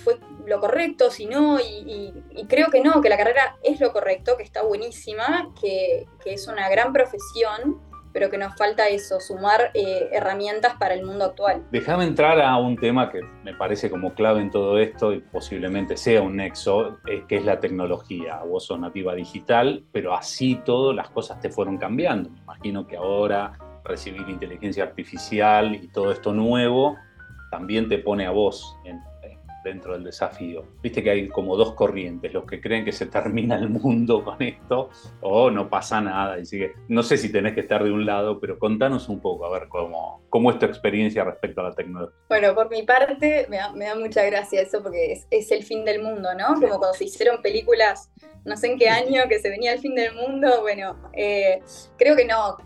fue 0.04 0.18
lo 0.46 0.60
correcto, 0.60 1.10
si 1.10 1.26
no, 1.26 1.58
y, 1.60 2.12
creo 2.48 2.68
que 2.70 2.80
no, 2.80 3.00
que 3.00 3.08
la 3.08 3.16
carrera 3.16 3.56
es 3.62 3.80
lo 3.80 3.92
correcto, 3.92 4.36
que 4.36 4.42
está 4.42 4.62
buenísima, 4.62 5.52
que, 5.60 6.06
que 6.22 6.34
es 6.34 6.48
una 6.48 6.68
gran 6.68 6.92
profesión 6.92 7.80
pero 8.12 8.30
que 8.30 8.38
nos 8.38 8.56
falta 8.56 8.88
eso, 8.88 9.20
sumar 9.20 9.70
eh, 9.74 10.08
herramientas 10.12 10.74
para 10.78 10.94
el 10.94 11.04
mundo 11.04 11.26
actual. 11.26 11.64
Déjame 11.70 12.04
entrar 12.04 12.40
a 12.40 12.56
un 12.56 12.76
tema 12.76 13.10
que 13.10 13.20
me 13.44 13.54
parece 13.54 13.90
como 13.90 14.14
clave 14.14 14.40
en 14.40 14.50
todo 14.50 14.78
esto 14.78 15.12
y 15.12 15.20
posiblemente 15.20 15.96
sea 15.96 16.22
un 16.22 16.36
nexo, 16.36 16.98
eh, 17.06 17.24
que 17.28 17.36
es 17.36 17.44
la 17.44 17.60
tecnología. 17.60 18.40
Vos 18.44 18.66
sos 18.66 18.80
nativa 18.80 19.14
digital, 19.14 19.84
pero 19.92 20.14
así 20.14 20.60
todo 20.64 20.92
las 20.92 21.08
cosas 21.10 21.40
te 21.40 21.50
fueron 21.50 21.78
cambiando. 21.78 22.30
Me 22.30 22.40
imagino 22.40 22.86
que 22.86 22.96
ahora 22.96 23.52
recibir 23.84 24.28
inteligencia 24.28 24.84
artificial 24.84 25.74
y 25.74 25.88
todo 25.88 26.12
esto 26.12 26.32
nuevo 26.32 26.96
también 27.50 27.88
te 27.88 27.98
pone 27.98 28.26
a 28.26 28.30
vos 28.30 28.76
en, 28.84 29.00
dentro 29.64 29.92
del 29.92 30.04
desafío. 30.04 30.64
Viste 30.82 31.02
que 31.02 31.10
hay 31.10 31.28
como 31.28 31.56
dos 31.56 31.74
corrientes, 31.74 32.32
los 32.32 32.44
que 32.44 32.60
creen 32.60 32.84
que 32.84 32.92
se 32.92 33.06
termina 33.06 33.56
el 33.56 33.68
mundo 33.68 34.24
con 34.24 34.40
esto 34.42 34.90
o 35.20 35.50
no 35.50 35.68
pasa 35.68 36.00
nada. 36.00 36.38
Y 36.38 36.46
sigue. 36.46 36.72
No 36.88 37.02
sé 37.02 37.16
si 37.16 37.30
tenés 37.30 37.54
que 37.54 37.60
estar 37.60 37.82
de 37.84 37.92
un 37.92 38.06
lado, 38.06 38.40
pero 38.40 38.58
contanos 38.58 39.08
un 39.08 39.20
poco, 39.20 39.46
a 39.46 39.50
ver 39.50 39.68
cómo, 39.68 40.22
cómo 40.28 40.50
es 40.50 40.58
tu 40.58 40.66
experiencia 40.66 41.24
respecto 41.24 41.60
a 41.60 41.64
la 41.64 41.74
tecnología. 41.74 42.16
Bueno, 42.28 42.54
por 42.54 42.70
mi 42.70 42.82
parte, 42.82 43.46
me 43.48 43.58
da, 43.58 43.94
mucha 43.94 44.24
gracia 44.24 44.62
eso 44.62 44.82
porque 44.82 45.24
es, 45.30 45.50
el 45.50 45.62
fin 45.62 45.84
del 45.84 46.02
mundo, 46.02 46.30
¿no? 46.34 46.54
Como 46.54 46.78
cuando 46.78 46.94
se 46.94 47.04
hicieron 47.04 47.42
películas, 47.42 48.10
no 48.44 48.56
sé 48.56 48.72
en 48.72 48.78
qué 48.78 48.88
año, 48.88 49.22
que 49.28 49.38
se 49.40 49.50
venía 49.50 49.72
el 49.72 49.80
fin 49.80 49.94
del 49.94 50.14
mundo. 50.14 50.60
Bueno, 50.62 50.96
eh, 51.12 51.60
creo 51.98 52.16
que 52.16 52.24
no 52.24 52.56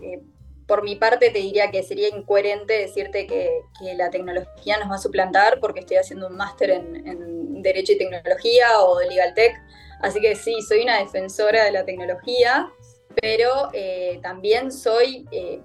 por 0.67 0.83
mi 0.83 0.95
parte 0.95 1.29
te 1.29 1.39
diría 1.39 1.69
que 1.69 1.83
sería 1.83 2.09
incoherente 2.09 2.73
decirte 2.79 3.27
que, 3.27 3.49
la 3.95 4.09
tecnología 4.09 4.77
nos 4.77 4.89
va 4.89 4.95
a 4.95 4.99
suplantar 4.99 5.59
porque 5.59 5.81
estoy 5.81 5.97
haciendo 5.97 6.27
un 6.27 6.35
máster 6.35 6.71
en, 6.71 7.61
Derecho 7.61 7.93
y 7.93 7.97
Tecnología 7.97 8.79
o 8.81 9.01
Legal 9.01 9.33
Tech. 9.33 9.55
Así 10.01 10.21
que 10.21 10.35
sí, 10.35 10.61
soy 10.61 10.83
una 10.83 10.99
defensora 10.99 11.63
de 11.63 11.71
la 11.71 11.83
tecnología, 11.83 12.71
pero 13.19 13.69
eh, 13.73 14.19
también 14.21 14.71
soy 14.71 15.25
eh, 15.31 15.63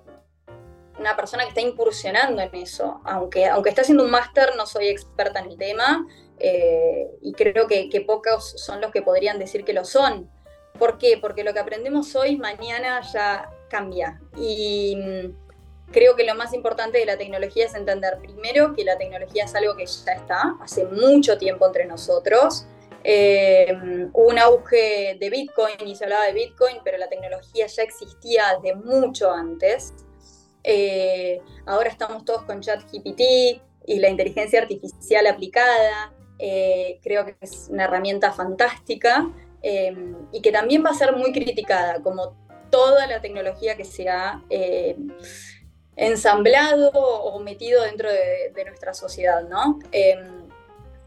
una 0.98 1.14
persona 1.14 1.42
que 1.42 1.50
está 1.50 1.60
incursionando 1.60 2.40
en 2.40 2.54
eso. 2.54 3.02
Aunque, 3.04 3.46
aunque 3.46 3.68
esté 3.70 3.82
haciendo 3.82 4.04
un 4.04 4.10
máster, 4.10 4.56
no 4.56 4.64
soy 4.64 4.88
experta 4.88 5.40
en 5.40 5.50
el 5.50 5.58
tema 5.58 6.06
eh, 6.38 7.10
y 7.20 7.34
creo 7.34 7.66
que 7.66 8.04
pocos 8.06 8.52
son 8.56 8.80
los 8.80 8.92
que 8.92 9.02
podrían 9.02 9.38
decir 9.38 9.64
que 9.64 9.74
lo 9.74 9.84
son. 9.84 10.30
¿Por 10.78 10.96
qué? 10.96 11.18
Porque 11.20 11.44
lo 11.44 11.52
que 11.52 11.60
aprendemos 11.60 12.16
hoy, 12.16 12.38
mañana 12.38 13.02
ya 13.12 13.50
cambia. 13.70 14.20
Y 14.36 14.96
mm, 14.96 15.90
creo 15.92 16.16
que 16.16 16.24
lo 16.24 16.34
más 16.34 16.52
importante 16.52 16.98
de 16.98 17.06
la 17.06 17.16
tecnología 17.16 17.64
es 17.64 17.74
entender 17.74 18.18
primero 18.20 18.74
que 18.74 18.84
la 18.84 18.98
tecnología 18.98 19.44
es 19.44 19.54
algo 19.54 19.76
que 19.76 19.86
ya 19.86 20.12
está 20.12 20.56
hace 20.60 20.84
mucho 20.84 21.38
tiempo 21.38 21.66
entre 21.66 21.86
nosotros. 21.86 22.66
Eh, 23.02 23.72
hubo 24.12 24.28
un 24.28 24.38
auge 24.38 25.16
de 25.18 25.30
Bitcoin 25.30 25.86
y 25.86 25.96
se 25.96 26.04
hablaba 26.04 26.26
de 26.26 26.32
Bitcoin, 26.34 26.78
pero 26.84 26.98
la 26.98 27.08
tecnología 27.08 27.66
ya 27.66 27.82
existía 27.82 28.58
desde 28.62 28.76
mucho 28.76 29.30
antes. 29.32 29.94
Eh, 30.62 31.40
ahora 31.64 31.88
estamos 31.88 32.24
todos 32.24 32.42
con 32.42 32.60
ChatGPT 32.60 33.20
y 33.86 33.98
la 33.98 34.10
inteligencia 34.10 34.60
artificial 34.60 35.26
aplicada. 35.26 36.12
Eh, 36.38 37.00
creo 37.02 37.24
que 37.24 37.36
es 37.40 37.68
una 37.70 37.84
herramienta 37.84 38.32
fantástica 38.32 39.30
y 40.32 40.40
que 40.40 40.52
también 40.52 40.82
va 40.82 40.88
a 40.88 40.94
ser 40.94 41.14
muy 41.14 41.32
criticada, 41.32 42.02
como 42.02 42.34
toda 42.70 43.06
la 43.06 43.20
tecnología 43.20 43.76
que 43.76 43.84
se 43.84 44.08
ha 44.08 44.42
eh, 44.50 44.96
ensamblado 45.96 46.90
o 46.90 47.38
metido 47.40 47.82
dentro 47.84 48.10
de, 48.10 48.64
nuestra 48.64 48.94
sociedad, 48.94 49.42
¿no? 49.48 49.78
Em, 49.92 50.48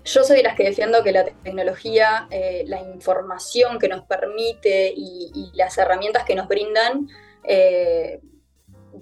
yo 0.03 0.23
soy 0.23 0.37
de 0.37 0.43
las 0.43 0.55
que 0.55 0.63
defiendo 0.63 1.01
que 1.01 1.11
la 1.11 1.23
tecnología, 1.23 2.27
eh, 2.29 2.63
la 2.67 2.81
información 2.81 3.79
que 3.79 3.87
nos 3.87 4.05
permite 4.05 4.93
y, 4.95 5.51
las 5.55 5.77
herramientas 5.77 6.25
que 6.25 6.35
nos 6.35 6.47
brindan 6.47 7.07
eh, 7.45 8.19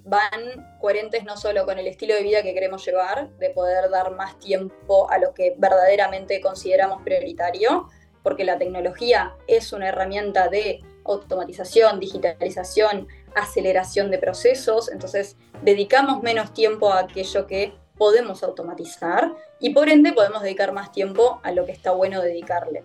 van 0.03 0.77
coherentes 0.79 1.23
no 1.23 1.37
solo 1.37 1.65
con 1.65 1.79
el 1.79 1.87
estilo 1.87 2.13
de 2.13 2.23
vida 2.23 2.43
que 2.43 2.53
queremos 2.53 2.85
llevar, 2.85 3.29
de 3.37 3.49
poder 3.49 3.89
dar 3.89 4.11
más 4.11 4.37
tiempo 4.39 5.09
a 5.09 5.17
lo 5.17 5.33
que 5.33 5.55
verdaderamente 5.57 6.39
consideramos 6.39 7.01
prioritario, 7.03 7.89
porque 8.23 8.45
la 8.45 8.57
tecnología 8.57 9.35
es 9.47 9.73
una 9.73 9.89
herramienta 9.89 10.47
de 10.49 10.81
automatización, 11.05 11.99
digitalización, 11.99 13.07
aceleración 13.35 14.11
de 14.11 14.17
procesos, 14.17 14.91
entonces 14.91 15.37
dedicamos 15.63 16.21
menos 16.23 16.53
tiempo 16.53 16.91
a 16.91 16.99
aquello 16.99 17.47
que 17.47 17.73
podemos 17.97 18.41
automatizar 18.43 19.31
y 19.59 19.75
por 19.75 19.87
ende 19.87 20.11
podemos 20.11 20.41
dedicar 20.41 20.73
más 20.73 20.91
tiempo 20.91 21.39
a 21.43 21.51
lo 21.51 21.65
que 21.65 21.71
está 21.71 21.91
bueno 21.91 22.21
dedicarle. 22.21 22.83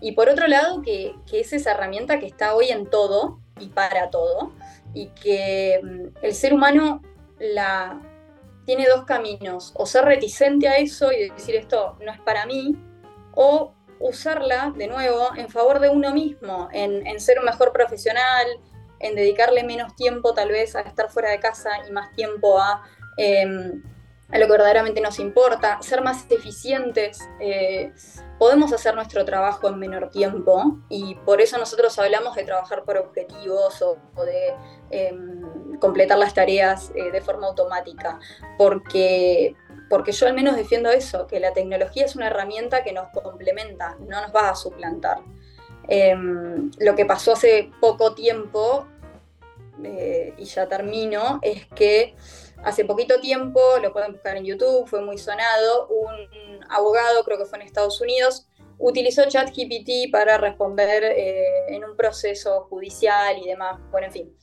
Y 0.00 0.12
por 0.12 0.28
otro 0.28 0.46
lado, 0.46 0.82
que, 0.82 1.16
es 1.32 1.52
esa 1.52 1.72
herramienta 1.72 2.20
que 2.20 2.26
está 2.26 2.54
hoy 2.54 2.68
en 2.68 2.86
todo 2.86 3.40
y 3.58 3.68
para 3.68 4.10
todo, 4.10 4.52
y 4.94 5.08
que 5.08 5.80
mm, 5.82 6.24
el 6.24 6.34
ser 6.34 6.54
humano 6.54 7.02
la 7.40 8.00
tiene 8.64 8.86
dos 8.86 9.04
caminos, 9.04 9.72
o 9.74 9.84
ser 9.84 10.04
reticente 10.04 10.68
a 10.68 10.76
eso 10.76 11.10
y 11.10 11.30
decir 11.30 11.56
esto 11.56 11.96
no 12.04 12.12
es 12.12 12.20
para 12.20 12.46
mí, 12.46 12.76
o 13.34 13.72
usarla 14.02 14.72
de 14.76 14.88
nuevo 14.88 15.30
en 15.36 15.48
favor 15.48 15.80
de 15.80 15.88
uno 15.88 16.12
mismo, 16.12 16.68
en, 16.72 17.20
ser 17.20 17.38
un 17.38 17.44
mejor 17.44 17.72
profesional, 17.72 18.46
en 18.98 19.14
dedicarle 19.14 19.62
menos 19.64 19.94
tiempo 19.96 20.34
tal 20.34 20.50
vez 20.50 20.76
a 20.76 20.80
estar 20.80 21.10
fuera 21.10 21.30
de 21.30 21.40
casa 21.40 21.70
y 21.88 21.92
más 21.92 22.12
tiempo 22.12 22.58
a, 22.58 22.82
em, 23.16 23.82
lo 24.32 24.46
que 24.46 24.52
verdaderamente 24.52 25.00
nos 25.00 25.18
importa, 25.18 25.78
ser 25.82 26.02
más 26.02 26.24
eficientes. 26.30 27.18
Eh, 27.38 27.92
podemos 28.38 28.72
hacer 28.72 28.94
nuestro 28.94 29.24
trabajo 29.24 29.68
en 29.68 29.78
menor 29.78 30.10
tiempo 30.10 30.78
y 30.88 31.14
por 31.16 31.40
eso 31.40 31.58
nosotros 31.58 31.98
hablamos 31.98 32.34
de 32.34 32.44
trabajar 32.44 32.82
por 32.84 32.96
objetivos 32.96 33.82
o, 33.82 33.98
de 34.24 34.54
em, 34.90 35.78
completar 35.78 36.18
las 36.18 36.34
tareas 36.34 36.90
eh, 36.94 37.10
de 37.10 37.20
forma 37.20 37.46
automática, 37.46 38.18
porque 38.56 39.54
porque 39.92 40.12
yo 40.12 40.26
al 40.26 40.32
menos 40.32 40.56
defiendo 40.56 40.90
eso, 40.90 41.26
que 41.26 41.38
la 41.38 41.52
tecnología 41.52 42.06
es 42.06 42.16
una 42.16 42.28
herramienta 42.28 42.82
que 42.82 42.94
nos 42.94 43.10
complementa, 43.10 43.94
no 44.00 44.22
nos 44.22 44.34
va 44.34 44.48
a 44.48 44.54
suplantar. 44.54 45.18
Em, 45.86 46.70
lo 46.78 46.96
que 46.96 47.04
pasó 47.04 47.32
hace 47.32 47.70
poco 47.78 48.14
tiempo, 48.14 48.86
eh, 49.84 50.32
y 50.38 50.44
ya 50.44 50.66
termino, 50.66 51.40
es 51.42 51.66
que 51.66 52.14
hace 52.64 52.86
poquito 52.86 53.20
tiempo, 53.20 53.60
lo 53.82 53.92
pueden 53.92 54.12
buscar 54.12 54.38
en 54.38 54.46
YouTube, 54.46 54.88
fue 54.88 55.02
muy 55.02 55.18
sonado, 55.18 55.88
un 55.88 56.64
abogado, 56.70 57.22
creo 57.24 57.36
que 57.36 57.44
fue 57.44 57.58
en 57.58 57.66
Estados 57.66 58.00
Unidos, 58.00 58.46
utilizó 58.78 59.28
ChatGPT 59.28 60.10
para 60.10 60.38
responder 60.38 61.04
eh, 61.04 61.44
en 61.68 61.84
un 61.84 61.98
proceso 61.98 62.62
judicial 62.70 63.36
y 63.36 63.46
demás. 63.46 63.78
Bueno, 63.90 64.06
en 64.06 64.12
fin, 64.14 64.36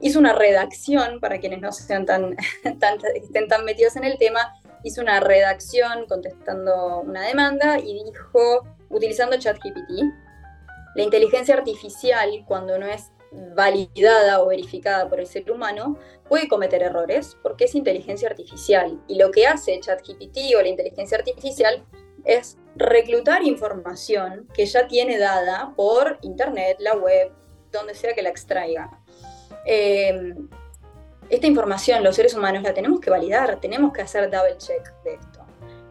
hizo 0.00 0.18
una 0.18 0.32
redacción, 0.32 1.20
para 1.20 1.38
quienes 1.38 1.60
no 1.60 1.70
sean 1.70 2.04
tan, 2.04 2.36
tan, 2.80 2.98
estén 3.14 3.46
tan 3.46 3.64
metidos 3.64 3.94
en 3.94 4.02
el 4.02 4.18
tema, 4.18 4.57
hizo 4.82 5.00
una 5.02 5.20
redacción 5.20 6.06
contestando 6.06 7.00
una 7.00 7.22
demanda 7.26 7.78
y 7.78 8.04
dijo, 8.04 8.66
utilizando 8.88 9.38
ChatGPT, 9.38 9.90
la 10.94 11.02
inteligencia 11.02 11.54
artificial, 11.54 12.44
cuando 12.46 12.78
no 12.78 12.86
es 12.86 13.12
validada 13.54 14.42
o 14.42 14.48
verificada 14.48 15.08
por 15.08 15.20
el 15.20 15.26
ser 15.26 15.50
humano, 15.50 15.98
puede 16.28 16.48
cometer 16.48 16.82
errores 16.82 17.36
porque 17.42 17.64
es 17.64 17.74
inteligencia 17.74 18.28
artificial. 18.28 19.00
Y 19.06 19.16
lo 19.16 19.30
que 19.30 19.46
hace 19.46 19.78
ChatGPT 19.80 20.56
o 20.56 20.62
la 20.62 20.68
inteligencia 20.68 21.18
artificial 21.18 21.84
es 22.24 22.56
reclutar 22.76 23.42
información 23.42 24.48
que 24.54 24.66
ya 24.66 24.86
tiene 24.86 25.18
dada 25.18 25.72
por 25.76 26.18
Internet, 26.22 26.78
la 26.80 26.94
web, 26.94 27.32
donde 27.70 27.94
sea 27.94 28.14
que 28.14 28.22
la 28.22 28.30
extraiga. 28.30 28.90
Eh, 29.66 30.34
esta 31.30 31.46
información 31.46 32.02
los 32.02 32.16
seres 32.16 32.34
humanos 32.34 32.62
la 32.62 32.74
tenemos 32.74 33.00
que 33.00 33.10
validar, 33.10 33.60
tenemos 33.60 33.92
que 33.92 34.02
hacer 34.02 34.30
double 34.30 34.56
check 34.58 34.92
de 35.04 35.14
esto. 35.14 35.44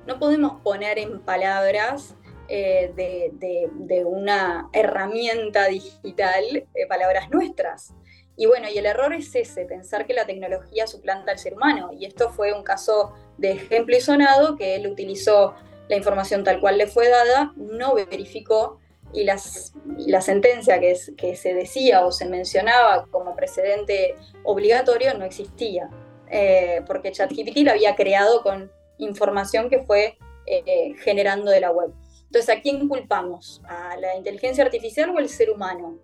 no 0.06 0.19
podemos 0.19 0.62
poner 0.62 0.97
en 1.00 1.19
palabras 1.19 2.15
eh, 2.50 2.93
de, 2.95 4.06
una 4.06 4.69
herramienta 4.71 5.67
digital 5.67 6.43
eh, 6.73 6.88
palabras 6.88 7.30
nuestras. 7.30 7.93
Y 8.38 8.45
bueno, 8.45 8.67
y 8.73 8.78
el 8.78 8.86
error 8.86 9.13
es 9.13 9.36
ese, 9.36 9.65
pensar 9.65 10.06
que 10.06 10.13
la 10.13 10.26
tecnología 10.26 10.88
suplanta 10.88 11.32
al 11.32 11.39
ser 11.39 11.56
humano. 11.56 11.89
Y 11.91 12.06
esto 12.06 12.30
fue 12.30 12.54
un 12.54 12.63
caso 12.63 13.13
de 13.38 13.52
ejemplo 13.52 13.97
y 13.97 14.00
sonado 14.00 14.56
que 14.56 14.76
él 14.76 14.88
utilizó 14.88 15.56
la 15.89 15.97
información 15.97 16.43
tal 16.43 16.62
cual 16.62 16.78
le 16.78 16.88
fue 16.88 17.10
dada, 17.10 17.54
no 17.56 17.95
verificó 17.95 18.80
y 19.13 19.24
las, 19.24 19.74
la 19.98 20.22
sentencia 20.22 20.80
que, 20.80 20.96
que 21.17 21.36
se 21.36 21.54
decía 21.54 22.06
o 22.06 22.12
se 22.12 22.26
mencionaba 22.26 23.08
como 23.10 23.36
precedente 23.36 24.15
obligatorio 24.43 25.13
no 25.17 25.26
existía, 25.26 25.89
eh, 26.30 26.82
porque 26.86 27.12
ChatGPT 27.12 27.58
la 27.58 27.72
había 27.72 27.96
creado 27.96 28.43
con 28.43 28.72
información 28.98 29.70
que 29.70 29.84
fue 29.84 30.17
eh, 30.46 30.93
generando 31.04 31.52
de 31.52 31.60
la 31.60 31.72
web. 31.72 31.91
Entonces, 32.26 32.56
¿a 32.56 32.62
quién 32.62 32.88
culpamos? 32.88 33.62
¿A 33.67 33.96
la 33.98 34.17
inteligencia 34.17 34.63
artificial 34.63 35.10
o 35.12 35.17
al 35.17 35.30
ser 35.30 35.50
humano? 35.50 35.98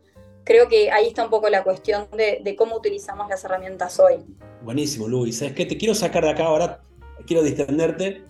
Creo 0.45 0.67
que 0.67 0.91
ahí 0.91 1.07
está 1.07 1.25
un 1.25 1.29
poco 1.29 1.49
la 1.49 1.63
cuestión 1.63 2.07
de, 2.11 2.55
cómo 2.57 2.75
utilizamos 2.77 3.27
las 3.29 3.43
herramientas 3.43 3.99
hoy. 3.99 4.15
Buenísimo, 4.63 5.07
Luis. 5.07 5.39
¿Sabes 5.39 5.53
qué? 5.53 5.65
Te 5.65 5.77
quiero 5.77 5.95
sacar 5.95 6.23
de 6.23 6.31
acá 6.31 6.45
ahora, 6.45 6.81
quiero 7.25 7.43
distenderte. 7.43 8.23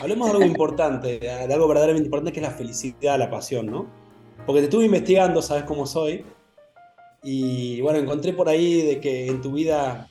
Hablemos 0.00 0.28
de 0.28 0.32
algo 0.32 0.44
importante, 0.44 1.18
de 1.18 1.30
algo 1.30 1.66
verdaderamente 1.66 2.06
importante 2.06 2.32
que 2.32 2.40
es 2.40 2.46
la 2.46 2.52
felicidad, 2.52 3.18
la 3.18 3.30
pasión, 3.30 3.66
¿no? 3.66 4.03
Porque 4.46 4.60
te 4.60 4.64
estuve 4.66 4.84
investigando, 4.84 5.40
sabes 5.40 5.64
cómo 5.64 5.86
soy, 5.86 6.24
y 7.24 7.80
bueno, 7.80 7.98
encontré 7.98 8.34
por 8.34 8.50
ahí 8.50 8.82
de 8.82 9.00
que 9.00 9.28
en 9.28 9.40
tu 9.40 9.52
vida 9.52 10.08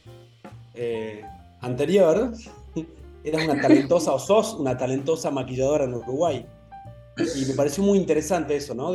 eh, 0.74 1.24
anterior 1.62 2.32
eras 3.24 3.44
una 3.46 3.62
talentosa 3.62 4.14
o 4.14 4.20
sos 4.20 4.56
una 4.56 4.76
talentosa 4.76 5.30
maquilladora 5.30 5.86
en 5.86 5.94
Uruguay. 5.94 6.46
Y 7.18 7.46
me 7.46 7.54
pareció 7.54 7.84
muy 7.84 8.00
interesante 8.00 8.56
eso, 8.56 8.74
¿no? 8.74 8.92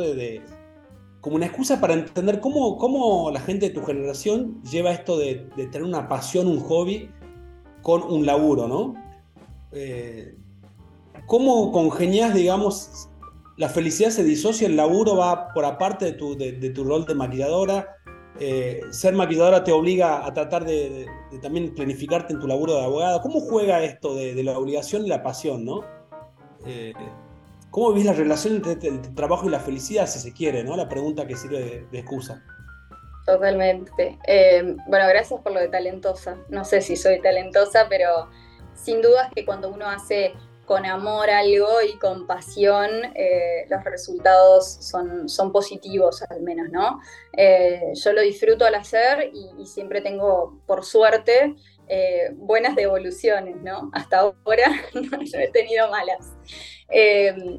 Como 1.21 1.37
una 1.37 1.45
excusa 1.45 1.79
para 1.79 1.93
entender 1.93 2.41
cómo, 2.41 2.77
cómo, 2.77 3.31
la 3.31 3.39
gente 3.39 3.69
de 3.69 3.73
tu 3.73 3.85
generación 3.85 4.61
lleva 4.63 4.91
esto 4.91 5.17
de, 5.17 5.47
tener 5.55 5.83
una 5.83 6.09
pasión, 6.09 6.47
un 6.47 6.59
hobby, 6.59 7.09
con 7.81 8.03
un 8.03 8.25
laburo, 8.25 8.67
¿no? 8.67 8.95
Eh, 9.71 10.35
¿Cómo 11.25 11.71
congenias, 11.71 12.33
digamos, 12.33 13.09
la 13.59 13.67
felicidad 13.67 14.09
se 14.09 14.23
disocia, 14.23 14.67
el 14.67 14.77
laburo 14.77 15.17
va 15.17 15.49
por 15.53 15.65
aparte 15.65 16.05
de 16.05 16.13
tu, 16.13 16.37
de, 16.37 16.53
tu 16.69 16.85
rol 16.85 17.05
de 17.05 17.13
maquilladora? 17.13 17.97
Eh, 18.39 18.79
ser 18.91 19.13
maquilladora 19.13 19.65
te 19.65 19.73
obliga 19.73 20.25
a 20.25 20.33
tratar 20.33 20.63
de, 20.63 21.05
también 21.41 21.75
planificarte 21.75 22.31
en 22.31 22.39
tu 22.39 22.47
laburo 22.47 22.75
de 22.75 22.85
abogada. 22.85 23.21
¿Cómo 23.21 23.41
juega 23.41 23.83
esto 23.83 24.15
de, 24.15 24.41
la 24.45 24.57
obligación 24.57 25.05
y 25.05 25.09
la 25.09 25.21
pasión, 25.23 25.65
no? 25.65 25.83
Eh, 26.65 26.93
¿Cómo 27.69 27.91
ves 27.91 28.05
la 28.05 28.13
relación 28.13 28.55
entre 28.55 28.87
el 28.87 29.13
trabajo 29.13 29.45
y 29.45 29.49
la 29.49 29.59
felicidad, 29.59 30.07
si 30.07 30.19
se 30.19 30.31
quiere, 30.31 30.63
no? 30.63 30.77
La 30.77 30.87
pregunta 30.87 31.27
que 31.27 31.35
sirve 31.35 31.85
de, 31.91 31.99
excusa. 31.99 32.41
Totalmente. 33.25 34.17
Eh, 34.25 34.77
bueno, 34.87 35.05
gracias 35.09 35.41
por 35.41 35.51
lo 35.51 35.59
de 35.59 35.67
talentosa. 35.67 36.37
No 36.47 36.63
sé 36.63 36.79
si 36.79 36.95
soy 36.95 37.21
talentosa, 37.21 37.87
pero 37.89 38.29
sin 38.73 39.01
duda 39.01 39.27
es 39.27 39.33
que 39.35 39.45
cuando 39.45 39.69
uno 39.69 39.85
hace 39.85 40.33
con 40.69 40.85
amor 40.85 41.31
algo 41.31 41.81
y 41.81 41.97
con 41.97 42.27
pasión, 42.27 42.91
eh, 43.15 43.65
los 43.69 43.83
resultados 43.83 44.77
son, 44.81 45.27
son 45.27 45.51
positivos 45.51 46.21
al 46.29 46.43
menos, 46.43 46.69
¿no? 46.69 47.01
Eh, 47.35 47.91
yo 47.95 48.13
lo 48.13 48.21
disfruto 48.21 48.65
al 48.65 48.75
hacer 48.75 49.31
y, 49.33 49.65
siempre 49.65 50.01
tengo, 50.01 50.61
por 50.67 50.85
suerte, 50.85 51.55
eh, 51.87 52.29
buenas 52.33 52.75
devoluciones, 52.75 53.55
¿no? 53.63 53.89
Hasta 53.93 54.19
ahora 54.19 54.71
no, 54.93 55.39
he 55.39 55.47
tenido 55.47 55.89
malas. 55.89 56.35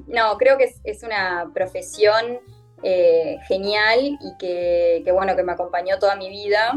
no, 0.07 0.39
creo 0.39 0.57
que 0.57 0.73
es, 0.85 1.03
una 1.03 1.51
profesión 1.53 2.39
genial 3.49 4.19
y 4.21 4.37
que, 4.39 5.03
que, 5.05 5.11
bueno, 5.11 5.35
que 5.35 5.43
me 5.43 5.51
acompañó 5.51 5.99
toda 5.99 6.15
mi 6.15 6.31
vida 6.31 6.75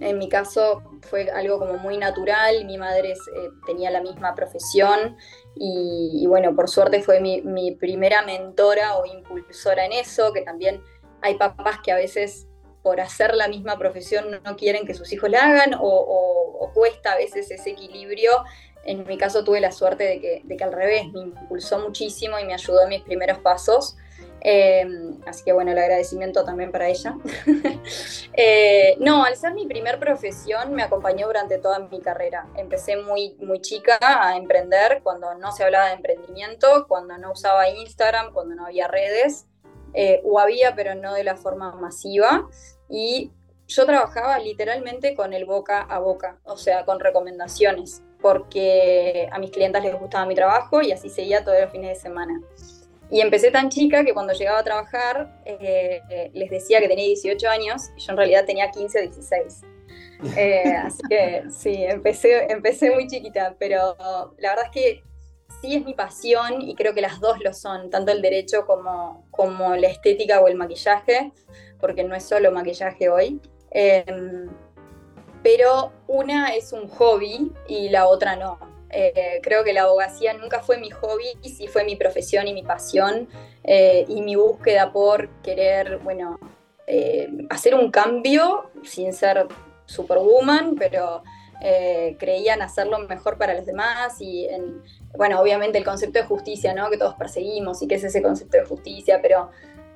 en 0.00 0.18
mi 0.18 0.28
caso 0.28 0.82
fue 1.02 1.30
algo 1.30 1.58
como 1.58 1.74
muy 1.74 1.98
natural, 1.98 2.64
mi 2.64 2.78
madre 2.78 3.12
eh, 3.12 3.48
tenía 3.66 3.90
la 3.90 4.00
misma 4.00 4.34
profesión 4.34 5.16
y, 5.54 6.24
bueno, 6.26 6.54
por 6.54 6.68
suerte 6.68 7.02
fue 7.02 7.20
mi, 7.20 7.72
primera 7.72 8.22
mentora 8.22 8.96
o 8.96 9.06
impulsora 9.06 9.86
en 9.86 9.92
eso, 9.92 10.32
que 10.32 10.42
también 10.42 10.82
hay 11.22 11.34
papás 11.36 11.78
que 11.82 11.92
a 11.92 11.96
veces 11.96 12.46
por 12.82 13.00
hacer 13.00 13.34
la 13.34 13.48
misma 13.48 13.78
profesión 13.78 14.40
no 14.42 14.56
quieren 14.56 14.86
que 14.86 14.94
sus 14.94 15.12
hijos 15.12 15.28
la 15.28 15.44
hagan 15.44 15.76
o, 15.78 16.70
cuesta 16.72 17.12
a 17.12 17.16
veces 17.16 17.50
ese 17.50 17.70
equilibrio. 17.70 18.30
En 18.84 19.04
mi 19.06 19.18
caso 19.18 19.42
tuve 19.42 19.60
la 19.60 19.72
suerte 19.72 20.04
de 20.04 20.20
que, 20.20 20.42
de 20.44 20.56
que 20.56 20.64
al 20.64 20.72
revés, 20.72 21.08
me 21.12 21.20
impulsó 21.20 21.80
muchísimo 21.80 22.38
y 22.38 22.44
me 22.44 22.54
ayudó 22.54 22.82
en 22.82 22.90
mis 22.90 23.02
primeros 23.02 23.38
pasos. 23.38 23.96
Eh, 24.42 24.86
así 25.26 25.44
que 25.44 25.52
bueno, 25.52 25.72
el 25.72 25.78
agradecimiento 25.78 26.44
también 26.44 26.72
para 26.72 26.88
ella. 26.88 27.16
Eh, 28.32 28.96
no, 29.00 29.24
al 29.24 29.36
ser 29.36 29.52
mi 29.52 29.66
primer 29.66 29.98
profesión 29.98 30.72
me 30.72 30.82
acompañó 30.82 31.26
durante 31.26 31.58
toda 31.58 31.78
mi 31.78 32.00
carrera. 32.00 32.46
Empecé 32.56 32.96
muy, 32.96 33.36
muy 33.40 33.60
chica 33.60 33.98
a 34.00 34.36
emprender 34.36 35.00
cuando 35.02 35.34
no 35.34 35.52
se 35.52 35.64
hablaba 35.64 35.88
de 35.88 35.94
emprendimiento, 35.94 36.86
cuando 36.88 37.18
no 37.18 37.32
usaba 37.32 37.68
Instagram, 37.68 38.32
cuando 38.32 38.54
no 38.54 38.66
había 38.66 38.86
redes, 38.88 39.46
eh, 39.92 40.22
o 40.24 40.38
había, 40.38 40.74
pero 40.74 40.94
no 40.94 41.12
de 41.12 41.24
la 41.24 41.36
forma 41.36 41.72
masiva. 41.72 42.48
Y 42.88 43.32
yo 43.66 43.84
trabajaba 43.84 44.38
literalmente 44.38 45.14
con 45.14 45.32
el 45.34 45.44
boca 45.44 45.82
a 45.82 45.98
boca, 45.98 46.38
o 46.44 46.56
sea, 46.56 46.84
con 46.84 47.00
recomendaciones, 47.00 48.02
porque 48.20 49.28
a 49.32 49.38
mis 49.38 49.50
clientes 49.50 49.82
les 49.82 49.98
gustaba 49.98 50.24
mi 50.24 50.34
trabajo 50.34 50.80
y 50.80 50.92
así 50.92 51.10
seguía 51.10 51.44
todos 51.44 51.60
los 51.60 51.70
fines 51.70 51.96
de 51.96 52.00
semana. 52.00 52.40
Y 53.10 53.20
empecé 53.20 53.50
tan 53.50 53.70
chica 53.70 54.04
que 54.04 54.14
cuando 54.14 54.32
llegaba 54.32 54.60
a 54.60 54.64
trabajar 54.64 55.42
eh, 55.44 56.30
les 56.32 56.50
decía 56.50 56.80
que 56.80 56.88
tenía 56.88 57.06
18 57.06 57.48
años 57.48 57.90
y 57.96 58.00
yo 58.00 58.12
en 58.12 58.16
realidad 58.16 58.44
tenía 58.44 58.70
15 58.70 58.98
o 58.98 59.02
16. 59.02 59.62
así 60.84 61.02
que 61.08 61.44
sí, 61.50 61.84
empecé, 61.84 62.52
empecé 62.52 62.90
muy 62.90 63.06
chiquita, 63.06 63.56
pero 63.58 63.96
la 64.38 64.50
verdad 64.50 64.66
es 64.66 64.70
que 64.70 65.02
sí 65.60 65.74
es 65.76 65.84
mi 65.84 65.94
pasión 65.94 66.62
y 66.62 66.74
creo 66.74 66.94
que 66.94 67.00
las 67.00 67.20
dos 67.20 67.38
lo 67.40 67.52
son, 67.52 67.90
tanto 67.90 68.12
el 68.12 68.22
derecho 68.22 68.64
como, 68.66 69.26
como 69.30 69.76
la 69.76 69.88
estética 69.88 70.40
o 70.40 70.48
el 70.48 70.56
maquillaje, 70.56 71.32
porque 71.80 72.04
no 72.04 72.14
es 72.14 72.24
solo 72.24 72.52
maquillaje 72.52 73.08
hoy. 73.08 73.40
Em, 73.70 74.48
pero 75.42 75.92
una 76.06 76.54
es 76.54 76.72
un 76.72 76.88
hobby 76.88 77.52
y 77.66 77.88
la 77.88 78.06
otra 78.06 78.36
no. 78.36 78.58
Eh, 78.92 79.40
creo 79.42 79.62
que 79.62 79.72
la 79.72 79.82
abogacía 79.82 80.32
nunca 80.34 80.60
fue 80.60 80.78
mi 80.78 80.90
hobby, 80.90 81.26
sí 81.42 81.68
fue 81.68 81.84
mi 81.84 81.96
profesión 81.96 82.48
y 82.48 82.54
mi 82.54 82.62
pasión 82.62 83.28
eh, 83.62 84.04
y 84.08 84.20
mi 84.22 84.34
búsqueda 84.34 84.92
por 84.92 85.28
querer, 85.42 85.98
bueno, 85.98 86.40
eh, 86.86 87.28
hacer 87.50 87.74
un 87.74 87.90
cambio 87.90 88.70
sin 88.82 89.12
ser 89.12 89.46
superwoman, 89.86 90.76
pero 90.76 91.22
creía 92.18 92.54
en 92.54 92.62
hacerlo 92.62 92.98
mejor 93.00 93.36
para 93.36 93.52
los 93.52 93.66
demás 93.66 94.18
y 94.18 94.46
en, 94.46 94.82
bueno, 95.14 95.38
obviamente 95.38 95.76
el 95.76 95.84
concepto 95.84 96.18
de 96.18 96.24
justicia, 96.24 96.72
¿no? 96.72 96.88
Que 96.88 96.96
todos 96.96 97.16
perseguimos 97.16 97.82
y 97.82 97.86
qué 97.86 97.96
es 97.96 98.04
ese 98.04 98.22
concepto 98.22 98.56
de 98.56 98.64
justicia, 98.64 99.18
pero 99.20 99.50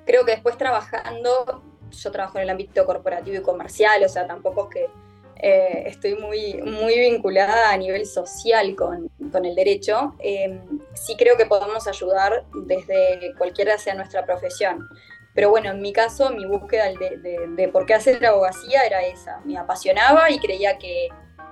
creo 0.04 0.26
que 0.26 0.32
después 0.32 0.58
trabajando, 0.58 1.62
yo 1.90 2.10
trabajo 2.10 2.36
en 2.36 2.42
el 2.42 2.50
ámbito 2.50 2.84
corporativo 2.84 3.38
y 3.38 3.40
comercial, 3.40 4.04
o 4.04 4.08
sea, 4.10 4.26
tampoco 4.26 4.68
es 4.68 4.74
que 4.74 4.90
eh, 5.36 5.84
estoy 5.86 6.16
muy, 6.16 6.54
muy 6.62 6.98
vinculada 6.98 7.70
a 7.70 7.76
nivel 7.76 8.06
social 8.06 8.74
con, 8.76 9.10
con 9.30 9.44
el 9.44 9.54
derecho, 9.54 10.14
eh, 10.20 10.60
sí 10.94 11.16
creo 11.16 11.36
que 11.36 11.46
podemos 11.46 11.86
ayudar 11.86 12.44
desde 12.66 13.34
cualquiera 13.36 13.78
sea 13.78 13.94
nuestra 13.94 14.24
profesión. 14.24 14.88
Pero 15.34 15.50
bueno, 15.50 15.70
en 15.70 15.82
mi 15.82 15.92
caso, 15.92 16.30
mi 16.30 16.46
búsqueda 16.46 16.84
de, 16.92 17.68
por 17.72 17.86
qué 17.86 17.94
hacer 17.94 18.22
la 18.22 18.28
abogacía 18.28 18.82
era 18.82 19.02
esa. 19.02 19.40
Me 19.44 19.58
apasionaba 19.58 20.30
y 20.30 20.38
creía 20.38 20.78
que, 20.78 21.08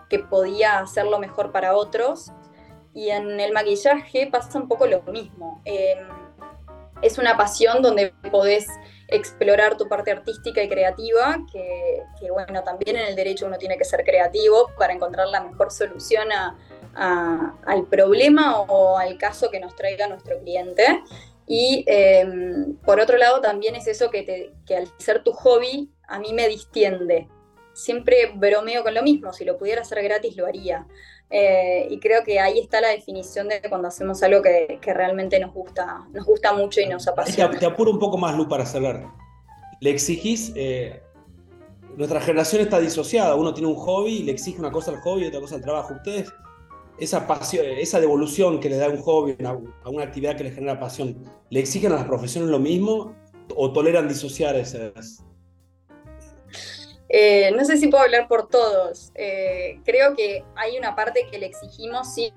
que 0.08 0.20
podía 0.20 0.78
hacerlo 0.78 1.18
mejor 1.18 1.50
para 1.50 1.74
otros. 1.74 2.30
Y 2.94 3.08
en 3.08 3.40
el 3.40 3.52
maquillaje 3.52 4.28
pasa 4.28 4.58
un 4.58 4.68
poco 4.68 4.86
lo 4.86 5.02
mismo. 5.02 5.60
Eh, 5.64 5.96
es 7.02 7.18
una 7.18 7.36
pasión 7.36 7.82
donde 7.82 8.14
podés 8.30 8.68
explorar 9.12 9.76
tu 9.76 9.88
parte 9.88 10.10
artística 10.10 10.62
y 10.62 10.68
creativa, 10.68 11.38
que, 11.50 12.30
bueno, 12.30 12.62
también 12.62 12.96
en 12.96 13.06
el 13.06 13.16
derecho 13.16 13.46
uno 13.46 13.58
tiene 13.58 13.76
que 13.76 13.84
ser 13.84 14.04
creativo 14.04 14.70
para 14.78 14.92
encontrar 14.92 15.28
la 15.28 15.42
mejor 15.42 15.70
solución 15.70 16.28
al 16.94 17.86
problema 17.88 18.60
o 18.60 18.98
al 18.98 19.18
caso 19.18 19.50
que 19.50 19.60
nos 19.60 19.76
traiga 19.76 20.08
nuestro 20.08 20.38
cliente. 20.40 21.02
Y 21.46 21.84
em, 21.86 22.76
por 22.78 23.00
otro 23.00 23.18
lado 23.18 23.40
también 23.40 23.74
es 23.74 23.86
eso 23.86 24.10
que, 24.10 24.52
que 24.64 24.76
al 24.76 24.88
ser 24.98 25.22
tu 25.22 25.32
hobby 25.32 25.90
a 26.08 26.18
mí 26.18 26.32
me 26.32 26.48
distiende. 26.48 27.28
Siempre 27.74 28.32
bromeo 28.34 28.82
con 28.82 28.94
lo 28.94 29.02
mismo, 29.02 29.32
si 29.32 29.44
lo 29.44 29.58
pudiera 29.58 29.82
hacer 29.82 30.02
gratis 30.02 30.36
lo 30.36 30.46
haría. 30.46 30.86
Eh, 31.34 31.86
y 31.88 31.98
creo 31.98 32.22
que 32.24 32.38
ahí 32.38 32.58
está 32.58 32.82
la 32.82 32.88
definición 32.88 33.48
de 33.48 33.62
cuando 33.66 33.88
hacemos 33.88 34.22
algo 34.22 34.42
que, 34.42 34.78
realmente 34.84 35.40
nos 35.40 35.54
gusta, 35.54 36.06
nos 36.12 36.26
gusta 36.26 36.52
mucho 36.52 36.82
y 36.82 36.86
nos 36.86 37.08
apasiona. 37.08 37.58
Te, 37.58 37.64
apuro 37.64 37.90
un 37.90 37.98
poco 37.98 38.18
más, 38.18 38.36
Lu, 38.36 38.46
para 38.46 38.66
cerrar. 38.66 39.08
Le 39.80 39.90
exigís, 39.90 40.52
eh, 40.56 41.02
nuestra 41.96 42.20
generación 42.20 42.60
está 42.60 42.78
disociada, 42.78 43.34
uno 43.34 43.54
tiene 43.54 43.70
un 43.70 43.76
hobby 43.76 44.16
y 44.16 44.22
le 44.24 44.32
exige 44.32 44.58
una 44.58 44.70
cosa 44.70 44.90
al 44.90 45.00
hobby 45.00 45.24
y 45.24 45.26
otra 45.28 45.40
cosa 45.40 45.54
al 45.54 45.62
trabajo. 45.62 45.94
¿Ustedes 45.94 46.30
esa, 46.98 47.26
pasión, 47.26 47.64
esa 47.66 47.98
devolución 47.98 48.60
que 48.60 48.68
le 48.68 48.76
da 48.76 48.90
un 48.90 48.98
hobby 48.98 49.34
a 49.42 49.88
una 49.88 50.04
actividad 50.04 50.36
que 50.36 50.44
le 50.44 50.50
genera 50.50 50.78
pasión, 50.78 51.16
¿le 51.48 51.60
exigen 51.60 51.92
a 51.92 51.96
las 51.96 52.04
profesiones 52.04 52.50
lo 52.50 52.58
mismo 52.58 53.14
o 53.56 53.72
toleran 53.72 54.06
disociar 54.06 54.54
esas? 54.56 55.24
Eh, 57.14 57.52
no 57.54 57.62
sé 57.66 57.76
si 57.76 57.88
puedo 57.88 58.04
hablar 58.04 58.26
por 58.26 58.48
todos. 58.48 59.12
Eh, 59.14 59.80
creo 59.84 60.16
que 60.16 60.46
hay 60.56 60.78
una 60.78 60.96
parte 60.96 61.28
que 61.30 61.38
le 61.38 61.44
exigimos, 61.44 62.14
sí, 62.14 62.32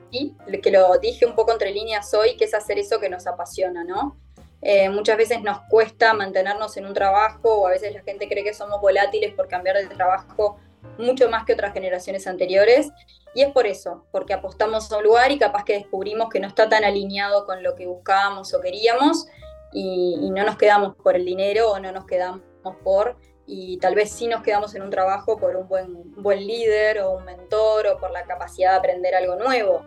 que 0.61 0.69
lo 0.69 0.97
dije 0.97 1.25
un 1.25 1.33
poco 1.33 1.53
entre 1.53 1.71
líneas 1.71 2.13
hoy, 2.13 2.35
que 2.35 2.43
es 2.43 2.53
hacer 2.53 2.77
eso 2.77 2.99
que 2.99 3.09
nos 3.09 3.25
apasiona, 3.25 3.85
¿no? 3.85 4.17
Eh, 4.61 4.89
muchas 4.89 5.15
veces 5.15 5.41
nos 5.41 5.59
cuesta 5.69 6.13
mantenernos 6.13 6.75
en 6.75 6.85
un 6.85 6.93
trabajo 6.93 7.61
o 7.61 7.67
a 7.67 7.71
veces 7.71 7.93
la 7.93 8.01
gente 8.01 8.27
cree 8.27 8.43
que 8.43 8.53
somos 8.53 8.81
volátiles 8.81 9.33
por 9.33 9.47
cambiar 9.47 9.77
de 9.77 9.87
trabajo 9.87 10.57
mucho 10.97 11.29
más 11.29 11.45
que 11.45 11.53
otras 11.53 11.71
generaciones 11.71 12.27
anteriores. 12.27 12.89
Y 13.33 13.43
es 13.43 13.53
por 13.53 13.67
eso, 13.67 14.05
porque 14.11 14.33
apostamos 14.33 14.91
a 14.91 14.97
un 14.97 15.05
lugar 15.05 15.31
y 15.31 15.39
capaz 15.39 15.63
que 15.63 15.73
descubrimos 15.73 16.29
que 16.29 16.41
no 16.41 16.49
está 16.49 16.67
tan 16.67 16.83
alineado 16.83 17.45
con 17.45 17.63
lo 17.63 17.75
que 17.75 17.85
buscábamos 17.85 18.53
o 18.53 18.59
queríamos 18.59 19.25
y, 19.71 20.29
no 20.31 20.43
nos 20.43 20.57
quedamos 20.57 20.95
por 20.95 21.15
el 21.15 21.23
dinero 21.23 21.71
o 21.71 21.79
no 21.79 21.93
nos 21.93 22.05
quedamos 22.05 22.41
por, 22.83 23.17
y 23.47 23.77
tal 23.77 23.95
vez 23.95 24.11
sí 24.11 24.27
nos 24.27 24.41
quedamos 24.41 24.73
en 24.75 24.81
un 24.81 24.89
trabajo 24.89 25.37
por 25.37 25.55
un 25.55 25.67
buen, 25.67 26.13
buen 26.15 26.45
líder 26.45 26.99
o 27.01 27.17
un 27.17 27.25
mentor 27.25 27.87
o 27.87 27.97
por 27.99 28.11
la 28.11 28.23
capacidad 28.23 28.71
de 28.71 28.77
aprender 28.77 29.15
algo 29.15 29.35
nuevo. 29.35 29.83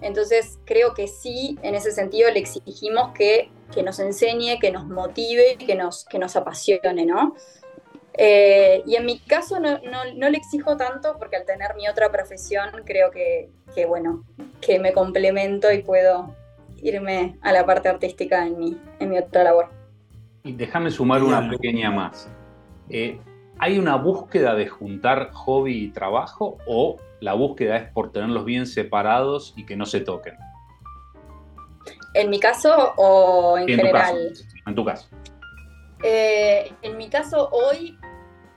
Entonces 0.00 0.58
creo 0.64 0.94
que 0.94 1.06
sí, 1.06 1.58
en 1.62 1.74
ese 1.74 1.92
sentido 1.92 2.30
le 2.30 2.40
exigimos 2.40 3.12
que, 3.12 3.50
que 3.72 3.82
nos 3.82 3.98
enseñe, 3.98 4.58
que 4.58 4.70
nos 4.70 4.86
motive, 4.86 5.56
que 5.56 5.74
nos, 5.74 6.04
que 6.06 6.18
nos 6.18 6.36
apasione, 6.36 7.04
¿no? 7.04 7.34
Eh, 8.14 8.82
y 8.86 8.96
en 8.96 9.06
mi 9.06 9.20
caso 9.20 9.60
no, 9.60 9.70
le 10.30 10.36
exijo 10.36 10.76
tanto 10.76 11.16
porque 11.18 11.36
al 11.36 11.44
tener 11.44 11.74
mi 11.76 11.88
otra 11.88 12.10
profesión 12.10 12.70
creo 12.84 13.10
que, 13.10 13.50
bueno, 13.86 14.24
que 14.60 14.78
me 14.78 14.92
complemento 14.92 15.70
y 15.72 15.82
puedo 15.82 16.34
irme 16.82 17.38
a 17.42 17.52
la 17.52 17.64
parte 17.64 17.88
artística 17.88 18.46
en 18.46 18.58
mi, 18.58 18.76
en 18.98 19.10
mi 19.10 19.18
otra 19.18 19.44
labor. 19.44 19.68
Y 20.42 20.52
déjame 20.52 20.90
sumar 20.90 21.22
una 21.22 21.48
pequeña 21.48 21.90
más. 21.90 22.28
Eh, 22.90 23.20
¿Hay 23.58 23.78
una 23.78 23.96
búsqueda 23.96 24.54
de 24.54 24.66
juntar 24.66 25.30
hobby 25.32 25.84
y 25.84 25.88
trabajo 25.88 26.58
o 26.66 26.96
la 27.20 27.34
búsqueda 27.34 27.76
es 27.76 27.92
por 27.92 28.10
tenerlos 28.10 28.44
bien 28.44 28.66
separados 28.66 29.52
y 29.56 29.66
que 29.66 29.76
no 29.76 29.86
se 29.86 30.00
toquen? 30.00 30.36
¿En 32.14 32.30
mi 32.30 32.40
caso 32.40 32.94
o 32.96 33.58
en, 33.58 33.68
general? 33.68 34.32
en 34.66 34.74
tu 34.74 34.84
caso. 34.84 35.08
Eh, 36.02 36.72
en 36.82 36.96
mi 36.96 37.08
caso, 37.10 37.50
hoy 37.52 37.98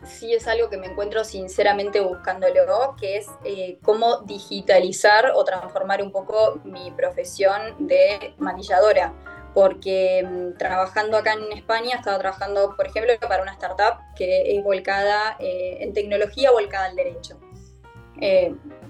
sí 0.04 0.34
es 0.34 0.48
algo 0.48 0.69
que 0.69 0.78
me 0.78 0.88
encuentro 0.88 1.24
sinceramente 1.24 2.00
buscándolo, 2.00 2.96
que 3.00 3.17
es 3.17 3.28
eh, 3.43 3.80
cómo 3.84 4.22
digitalizar 4.22 5.32
o 5.36 5.43
transformar 5.43 6.02
un 6.02 6.12
poco 6.12 6.62
mi 6.63 6.91
profesión 6.91 7.76
de 7.80 8.34
maquilladora. 8.38 9.13
Porque 9.54 10.24
mm, 10.24 10.58
trabajando 10.58 11.18
acá 11.18 11.34
en 11.34 11.52
España, 11.58 11.96
estaba 11.96 12.18
trabajando, 12.20 12.76
por 12.76 12.88
ejemplo, 12.88 13.13
para 13.28 13.44
una 13.44 13.54
startup 13.54 14.00
que 14.16 14.56
es 14.56 14.63
volcada 14.63 15.38
eh, 15.39 15.78
en 15.82 15.94
tecnología, 15.94 16.52
volcada 16.52 16.86
al 16.86 16.96
derecho. 16.96 17.39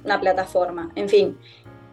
una 0.04 0.20
plataforma, 0.20 0.92
en 0.96 1.10
fin. 1.10 1.38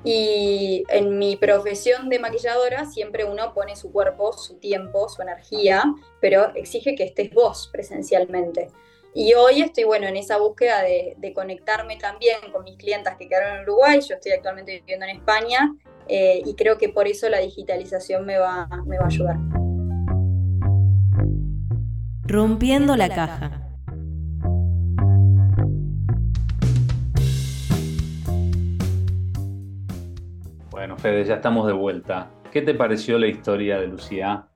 Y 0.02 0.84
en 0.88 1.18
mi 1.18 1.36
profesión 1.36 2.08
de 2.08 2.18
maquilladora 2.18 2.86
siempre 2.86 3.24
uno 3.24 3.52
pone 3.52 3.76
su 3.76 3.92
cuerpo, 3.92 4.32
su 4.32 4.54
tiempo, 4.58 5.08
su 5.08 5.20
energía, 5.20 5.82
pero 6.20 6.54
exige 6.54 6.94
que 6.94 7.04
estés 7.04 7.30
vos 7.30 7.68
presencialmente. 7.70 8.68
Y 9.12 9.34
hoy 9.34 9.60
estoy, 9.60 9.84
bueno, 9.84 10.06
en 10.06 10.16
esa 10.16 10.38
búsqueda 10.38 10.82
de, 10.82 11.32
conectarme 11.34 11.96
también 11.96 12.38
con 12.52 12.64
mis 12.64 12.76
clientas 12.76 13.16
que 13.16 13.28
quedaron 13.28 13.58
en 13.58 13.62
Uruguay, 13.62 14.00
yo 14.00 14.14
estoy 14.14 14.32
actualmente 14.32 14.72
viviendo 14.72 15.04
en 15.06 15.16
España 15.16 15.74
eh, 16.08 16.42
y 16.44 16.54
creo 16.54 16.78
que 16.78 16.88
por 16.88 17.06
eso 17.06 17.28
la 17.28 17.38
digitalización 17.38 18.24
me 18.26 18.38
va, 18.38 18.68
me 18.86 18.98
va 18.98 19.04
a 19.04 19.06
ayudar. 19.06 19.36
Rompiendo 22.22 22.96
la 22.96 23.08
caja. 23.08 23.66
Bueno, 30.70 30.96
Fede, 30.96 31.24
ya 31.24 31.34
estamos 31.34 31.66
de 31.66 31.72
vuelta. 31.72 32.30
¿Qué 32.50 32.62
te 32.62 32.74
pareció 32.74 33.18
la 33.18 33.26
historia 33.26 33.78
de 33.78 33.86
Lucía? 33.86 34.48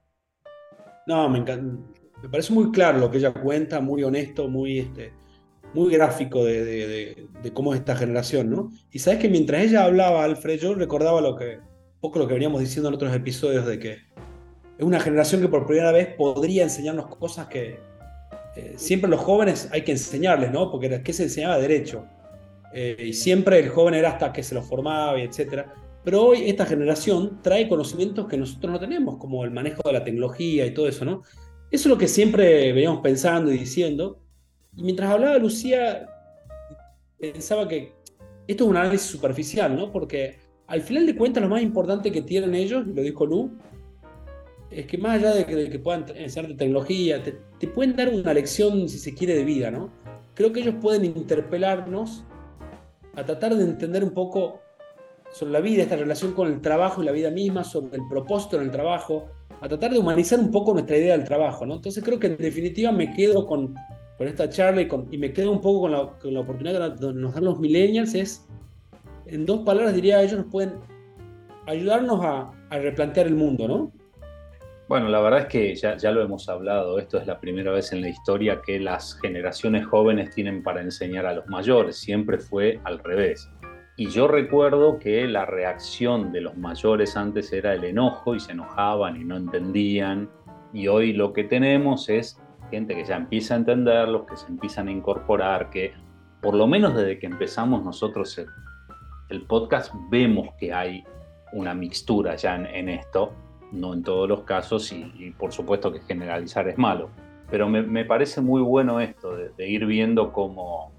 No, 1.07 1.29
me, 1.29 1.41
me 1.41 2.29
parece 2.31 2.53
muy 2.53 2.71
claro 2.71 2.99
lo 2.99 3.11
que 3.11 3.19
ella 3.19 3.33
cuenta, 3.33 3.81
muy 3.81 4.03
honesto, 4.03 4.49
muy, 4.49 4.79
este, 4.79 5.13
muy 5.75 5.93
gráfico 5.93 6.45
de, 6.45 7.29
cómo 7.53 7.75
es 7.75 7.81
esta 7.81 7.97
generación, 7.97 8.51
¿no? 8.51 8.71
Y 8.91 9.01
sabes 9.01 9.21
que 9.21 9.29
mientras 9.29 9.65
ella 9.65 9.85
hablaba, 9.85 10.25
Alfred, 10.25 10.59
yo 10.61 10.75
recordaba 10.75 11.21
lo 11.21 11.37
que, 11.37 11.57
un 11.57 12.01
poco 12.01 12.19
lo 12.21 12.29
que 12.29 12.35
veníamos 12.35 12.61
diciendo 12.61 12.89
en 12.89 12.95
otros 12.95 13.15
episodios 13.15 13.67
de 13.67 13.79
que 13.79 13.93
es 14.79 14.85
una 14.85 15.01
generación 15.01 15.41
que 15.41 15.49
por 15.49 15.67
primera 15.67 15.93
vez 15.93 16.15
podría 16.17 16.63
enseñarnos 16.63 17.07
cosas 17.17 17.47
que 17.49 17.79
eh, 18.57 18.75
siempre 18.77 19.11
los 19.11 19.21
jóvenes 19.21 19.69
hay 19.73 19.83
que 19.83 19.93
enseñarles, 19.93 20.53
¿no? 20.53 20.71
Porque 20.71 21.03
¿qué 21.03 21.13
se 21.13 21.25
enseñaba? 21.25 21.59
Derecho. 21.59 22.07
Eh, 22.73 22.97
y 23.07 23.13
siempre 23.13 23.59
el 23.59 23.69
joven 23.69 23.95
era 23.95 24.11
hasta 24.11 24.33
que 24.33 24.43
se 24.43 24.55
lo 24.55 24.63
formaba, 24.63 25.19
y 25.19 25.23
etcétera. 25.23 25.73
Pero 26.05 26.23
hoy 26.23 26.49
esta 26.51 26.67
generación 26.67 27.41
trae 27.43 27.69
conocimientos 27.69 28.27
que 28.29 28.37
nosotros 28.37 28.73
no 28.73 28.79
tenemos, 28.79 29.17
como 29.17 29.45
el 29.45 29.51
manejo 29.51 29.83
de 29.85 29.93
la 29.93 30.05
tecnología 30.05 30.67
y 30.67 30.75
todo 30.75 30.87
eso, 30.87 31.05
¿no? 31.05 31.23
Eso 31.71 31.89
es 31.89 31.91
lo 31.91 31.99
que 31.99 32.09
siempre 32.09 32.73
veníamos 32.73 33.01
pensando 33.01 33.51
y 33.51 33.59
diciendo. 33.59 34.21
Y 34.77 34.83
mientras 34.83 35.11
hablaba 35.11 35.39
Lucía, 35.39 36.09
pensaba 37.19 37.69
que 37.69 37.93
esto 38.47 38.65
es 38.65 38.71
un 38.71 38.77
análisis 38.77 39.09
superficial, 39.09 39.77
¿no? 39.77 39.91
Porque 39.91 40.39
al 40.67 40.81
final 40.83 41.07
de 41.07 41.17
cuentas 41.17 41.43
lo 41.43 41.49
más 41.49 41.63
importante 41.63 42.11
que 42.11 42.23
tienen 42.23 42.55
ellos, 42.55 42.87
lo 42.87 43.03
dijo 43.03 43.27
Lu, 43.27 43.51
es 44.71 44.87
que 44.87 44.99
más 44.99 45.17
allá 45.17 45.35
de 45.35 45.71
que, 45.71 45.79
puedan 45.79 46.05
enseñarte 46.17 46.57
tecnología, 46.57 47.23
te, 47.23 47.39
te, 47.59 47.69
pueden 47.69 47.95
dar 47.95 48.09
una 48.09 48.35
lección, 48.35 48.89
si 48.89 48.99
se 48.99 49.15
quiere, 49.15 49.35
de 49.37 49.45
vida, 49.45 49.71
¿no? 49.71 49.91
Creo 50.35 50.53
que 50.53 50.61
ellos 50.61 50.75
pueden 50.81 51.05
interpelarnos 51.05 52.25
a 53.15 53.25
tratar 53.25 53.55
de 53.55 53.63
entender 53.63 54.03
un 54.03 54.11
poco 54.11 54.61
sobre 55.33 55.53
la 55.53 55.61
vida, 55.61 55.83
esta 55.83 55.97
relación 55.97 56.33
con 56.33 56.49
el 56.49 56.61
trabajo 56.61 57.03
y 57.03 57.07
la 57.07 57.13
vida 57.13 57.31
misma, 57.31 57.63
sobre 57.63 57.97
el 57.97 58.09
propósito 58.09 58.57
en 58.57 58.65
el 58.65 58.71
trabajo, 58.71 59.27
a 59.61 59.69
tratar 59.69 59.93
de 59.93 59.99
humanizar 59.99 60.39
un 60.39 60.51
poco 60.51 60.73
nuestra 60.73 60.97
idea 60.97 61.17
del 61.17 61.27
trabajo, 61.27 61.65
¿no? 61.65 61.75
Entonces 61.75 62.03
creo 62.03 62.19
que 62.19 62.27
en 62.29 62.37
definitiva 62.37 62.91
me 62.93 63.13
quedo 63.13 63.47
con, 63.47 63.75
con 64.19 64.29
esta 64.29 64.49
charla 64.49 64.83
y, 64.83 64.89
con, 64.89 65.09
y, 65.11 65.19
me 65.19 65.33
quedo 65.33 65.51
un 65.51 65.61
poco 65.61 65.83
con 65.83 65.93
la, 65.93 66.11
con 66.21 66.35
la 66.35 66.41
oportunidad 66.41 66.97
que 66.99 67.13
nos 67.13 67.35
dan 67.35 67.45
los 67.45 67.59
millennials, 67.59 68.15
es, 68.15 68.47
en 69.27 69.47
dos 69.47 69.61
palabras 69.61 69.95
diría, 69.95 70.23
ellos 70.23 70.39
nos 70.39 70.47
pueden 70.47 70.75
ayudarnos 71.67 72.25
a, 72.25 72.53
a 72.71 72.79
replantear 72.79 73.27
el 73.27 73.35
mundo, 73.35 73.67
¿no? 73.67 73.93
Bueno, 74.87 75.09
la 75.09 75.21
verdad 75.21 75.41
es 75.41 75.47
que 75.47 75.75
ya, 75.75 75.97
ya, 75.97 76.11
lo 76.11 76.23
hemos 76.23 76.49
hablado, 76.51 76.99
esto 76.99 77.19
es 77.19 77.27
la 77.27 77.41
primera 77.41 77.73
vez 77.73 77.93
en 77.93 78.03
la 78.03 78.09
historia 78.11 78.61
que 78.61 78.79
las 78.79 79.19
generaciones 79.19 79.87
jóvenes 79.87 80.31
tienen 80.35 80.63
para 80.63 80.83
enseñar 80.83 81.25
a 81.25 81.33
los 81.33 81.47
mayores, 81.47 81.97
siempre 81.97 82.39
fue 82.39 82.81
al 82.85 82.99
revés. 82.99 83.49
Y 83.97 84.09
yo 84.09 84.27
recuerdo 84.27 84.99
que 84.99 85.27
la 85.29 85.47
reacción 85.47 86.33
de 86.33 86.41
los 86.41 86.57
mayores 86.57 87.17
antes 87.17 87.53
era 87.53 87.75
el 87.75 87.85
enojo 87.85 88.35
y 88.35 88.41
se 88.41 88.53
enojaban 88.53 89.21
y 89.21 89.25
no 89.25 89.37
entendían. 89.37 90.29
Y 90.73 90.89
hoy 90.89 91.13
lo 91.13 91.33
que 91.33 91.45
tenemos 91.45 92.09
es 92.09 92.43
gente 92.75 92.95
que 92.95 93.05
ya 93.05 93.17
empieza 93.17 93.55
a 93.55 93.59
entenderlos, 93.59 94.27
que 94.27 94.37
se 94.37 94.47
empiezan 94.49 94.89
a 94.89 94.91
incorporar, 94.91 95.71
que 95.71 95.93
por 96.41 96.55
lo 96.55 96.67
menos 96.67 96.95
desde 96.95 97.19
que 97.19 97.27
empezamos 97.27 97.85
nosotros 97.85 98.39
el, 99.29 99.43
podcast 99.47 99.93
vemos 100.11 100.49
que 100.59 100.73
hay 100.73 101.05
una 101.53 101.75
mixtura 101.75 102.37
ya 102.37 102.57
en, 102.57 102.89
esto, 102.89 103.33
no 103.73 103.95
en 103.95 104.03
todos 104.03 104.29
los 104.29 104.43
casos 104.43 104.93
y, 104.93 105.31
por 105.39 105.53
supuesto 105.53 105.93
que 105.93 106.01
generalizar 106.01 106.69
es 106.69 106.79
malo. 106.79 107.11
Pero 107.51 107.69
me, 107.69 108.05
parece 108.05 108.41
muy 108.41 108.63
bueno 108.63 109.01
esto 109.01 109.37
de 109.37 109.69
ir 109.69 109.87
viendo 109.87 110.33
cómo, 110.33 110.93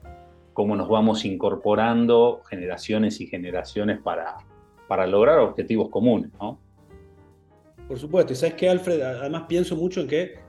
cómo 0.53 0.75
nos 0.75 0.87
vamos 0.87 1.25
incorporando 1.25 2.41
generaciones 2.49 3.19
y 3.19 3.27
generaciones 3.27 3.99
para, 4.01 4.37
para 4.87 5.05
lograr 5.05 5.39
objetivos 5.39 5.89
comunes, 5.89 6.31
¿no? 6.39 6.57
Por 7.87 7.99
supuesto, 7.99 8.33
y 8.33 8.35
sabes 8.35 8.55
que 8.55 8.69
Alfred, 8.69 9.01
además 9.01 9.43
pienso 9.47 9.75
mucho 9.75 10.01
en 10.01 10.07
que 10.07 10.44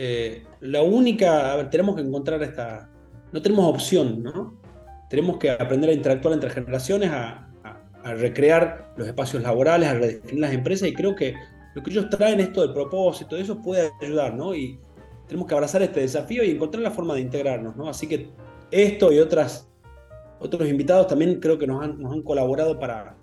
eh, 0.00 0.44
la 0.60 0.80
única, 0.82 1.52
a 1.52 1.56
ver, 1.56 1.70
tenemos 1.70 1.96
que 1.96 2.02
encontrar 2.02 2.40
esta, 2.44 2.88
no 3.32 3.42
tenemos 3.42 3.66
opción, 3.66 4.22
¿no? 4.22 4.56
Tenemos 5.10 5.38
que 5.38 5.50
aprender 5.50 5.90
a 5.90 5.92
interactuar 5.92 6.34
entre 6.34 6.50
generaciones, 6.50 7.10
a, 7.10 7.44
recrear 8.04 8.94
los 8.96 9.08
espacios 9.08 9.42
laborales, 9.42 9.88
a 9.88 9.94
redefinir 9.94 10.40
las 10.40 10.52
empresas, 10.52 10.88
y 10.88 10.94
creo 10.94 11.16
que 11.16 11.34
lo 11.74 11.82
que 11.82 11.90
ellos 11.90 12.08
traen, 12.08 12.38
esto 12.38 12.62
del 12.62 12.72
propósito, 12.72 13.36
eso 13.36 13.60
puede 13.60 13.90
ayudar, 14.00 14.34
¿no? 14.34 14.54
Y 14.54 14.78
tenemos 15.26 15.48
que 15.48 15.54
abrazar 15.54 15.82
este 15.82 16.00
desafío 16.00 16.44
y 16.44 16.52
encontrar 16.52 16.84
la 16.84 16.92
forma 16.92 17.14
de 17.14 17.22
integrarnos, 17.22 17.76
¿no? 17.76 17.88
Así 17.88 18.06
que 18.06 18.30
esto 18.70 19.12
y 19.12 19.18
otras, 19.18 19.68
otros 20.38 20.68
invitados 20.68 21.08
también 21.08 21.40
creo 21.40 21.58
que 21.58 21.66
nos 21.66 21.82
han, 21.82 22.00
nos 22.00 22.12
han 22.12 22.22
colaborado 22.22 22.78
para, 22.78 23.16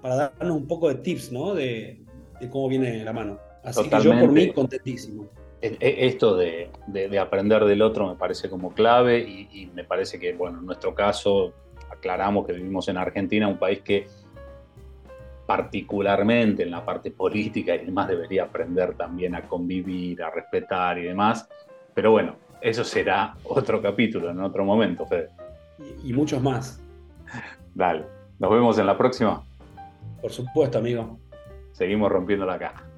para 0.00 0.14
darnos 0.14 0.56
un 0.56 0.68
poco 0.68 0.88
de 0.88 0.94
tips, 0.94 1.32
¿no? 1.32 1.52
De, 1.52 2.00
cómo 2.48 2.68
viene 2.68 3.02
la 3.04 3.12
mano. 3.12 3.40
Así 3.64 3.82
que 3.90 4.00
yo 4.00 4.18
por 4.18 4.30
mí 4.30 4.52
contentísimo. 4.52 5.28
E, 5.62 6.06
esto 6.06 6.36
de, 6.36 6.70
de, 6.88 7.18
aprender 7.20 7.64
del 7.64 7.82
otro 7.82 8.08
me 8.08 8.16
parece 8.16 8.50
como 8.50 8.74
clave 8.74 9.20
y, 9.20 9.70
me 9.72 9.84
parece 9.84 10.18
que, 10.18 10.32
bueno, 10.32 10.58
en 10.58 10.66
nuestro 10.66 10.92
caso, 10.92 11.52
aclaramos 11.88 12.44
que 12.44 12.52
vivimos 12.52 12.88
en 12.88 12.96
Argentina, 12.96 13.46
un 13.46 13.58
país 13.58 13.80
que 13.80 14.08
particularmente 15.46 16.64
en 16.64 16.70
la 16.72 16.84
parte 16.84 17.12
política 17.12 17.76
y 17.76 17.84
demás 17.84 18.08
debería 18.08 18.44
aprender 18.44 18.94
también 18.94 19.36
a 19.36 19.42
convivir, 19.42 20.20
a 20.22 20.30
respetar 20.30 20.98
y 20.98 21.04
demás. 21.04 21.48
Pero 21.94 22.10
bueno, 22.10 22.34
eso 22.60 22.82
será 22.82 23.36
otro 23.44 23.80
capítulo 23.80 24.30
en 24.30 24.40
otro 24.40 24.64
momento, 24.64 25.06
Fede. 25.06 25.28
Y, 25.78 26.10
y 26.10 26.12
muchos 26.12 26.42
más. 26.42 26.82
Dale, 27.72 28.04
nos 28.40 28.50
vemos 28.50 28.78
en 28.78 28.86
la 28.86 28.98
próxima. 28.98 29.44
Por 30.20 30.32
supuesto, 30.32 30.78
amigo. 30.78 31.20
Seguimos 31.72 32.10
rompiendo 32.10 32.46
la 32.46 32.58
caja. 32.58 32.91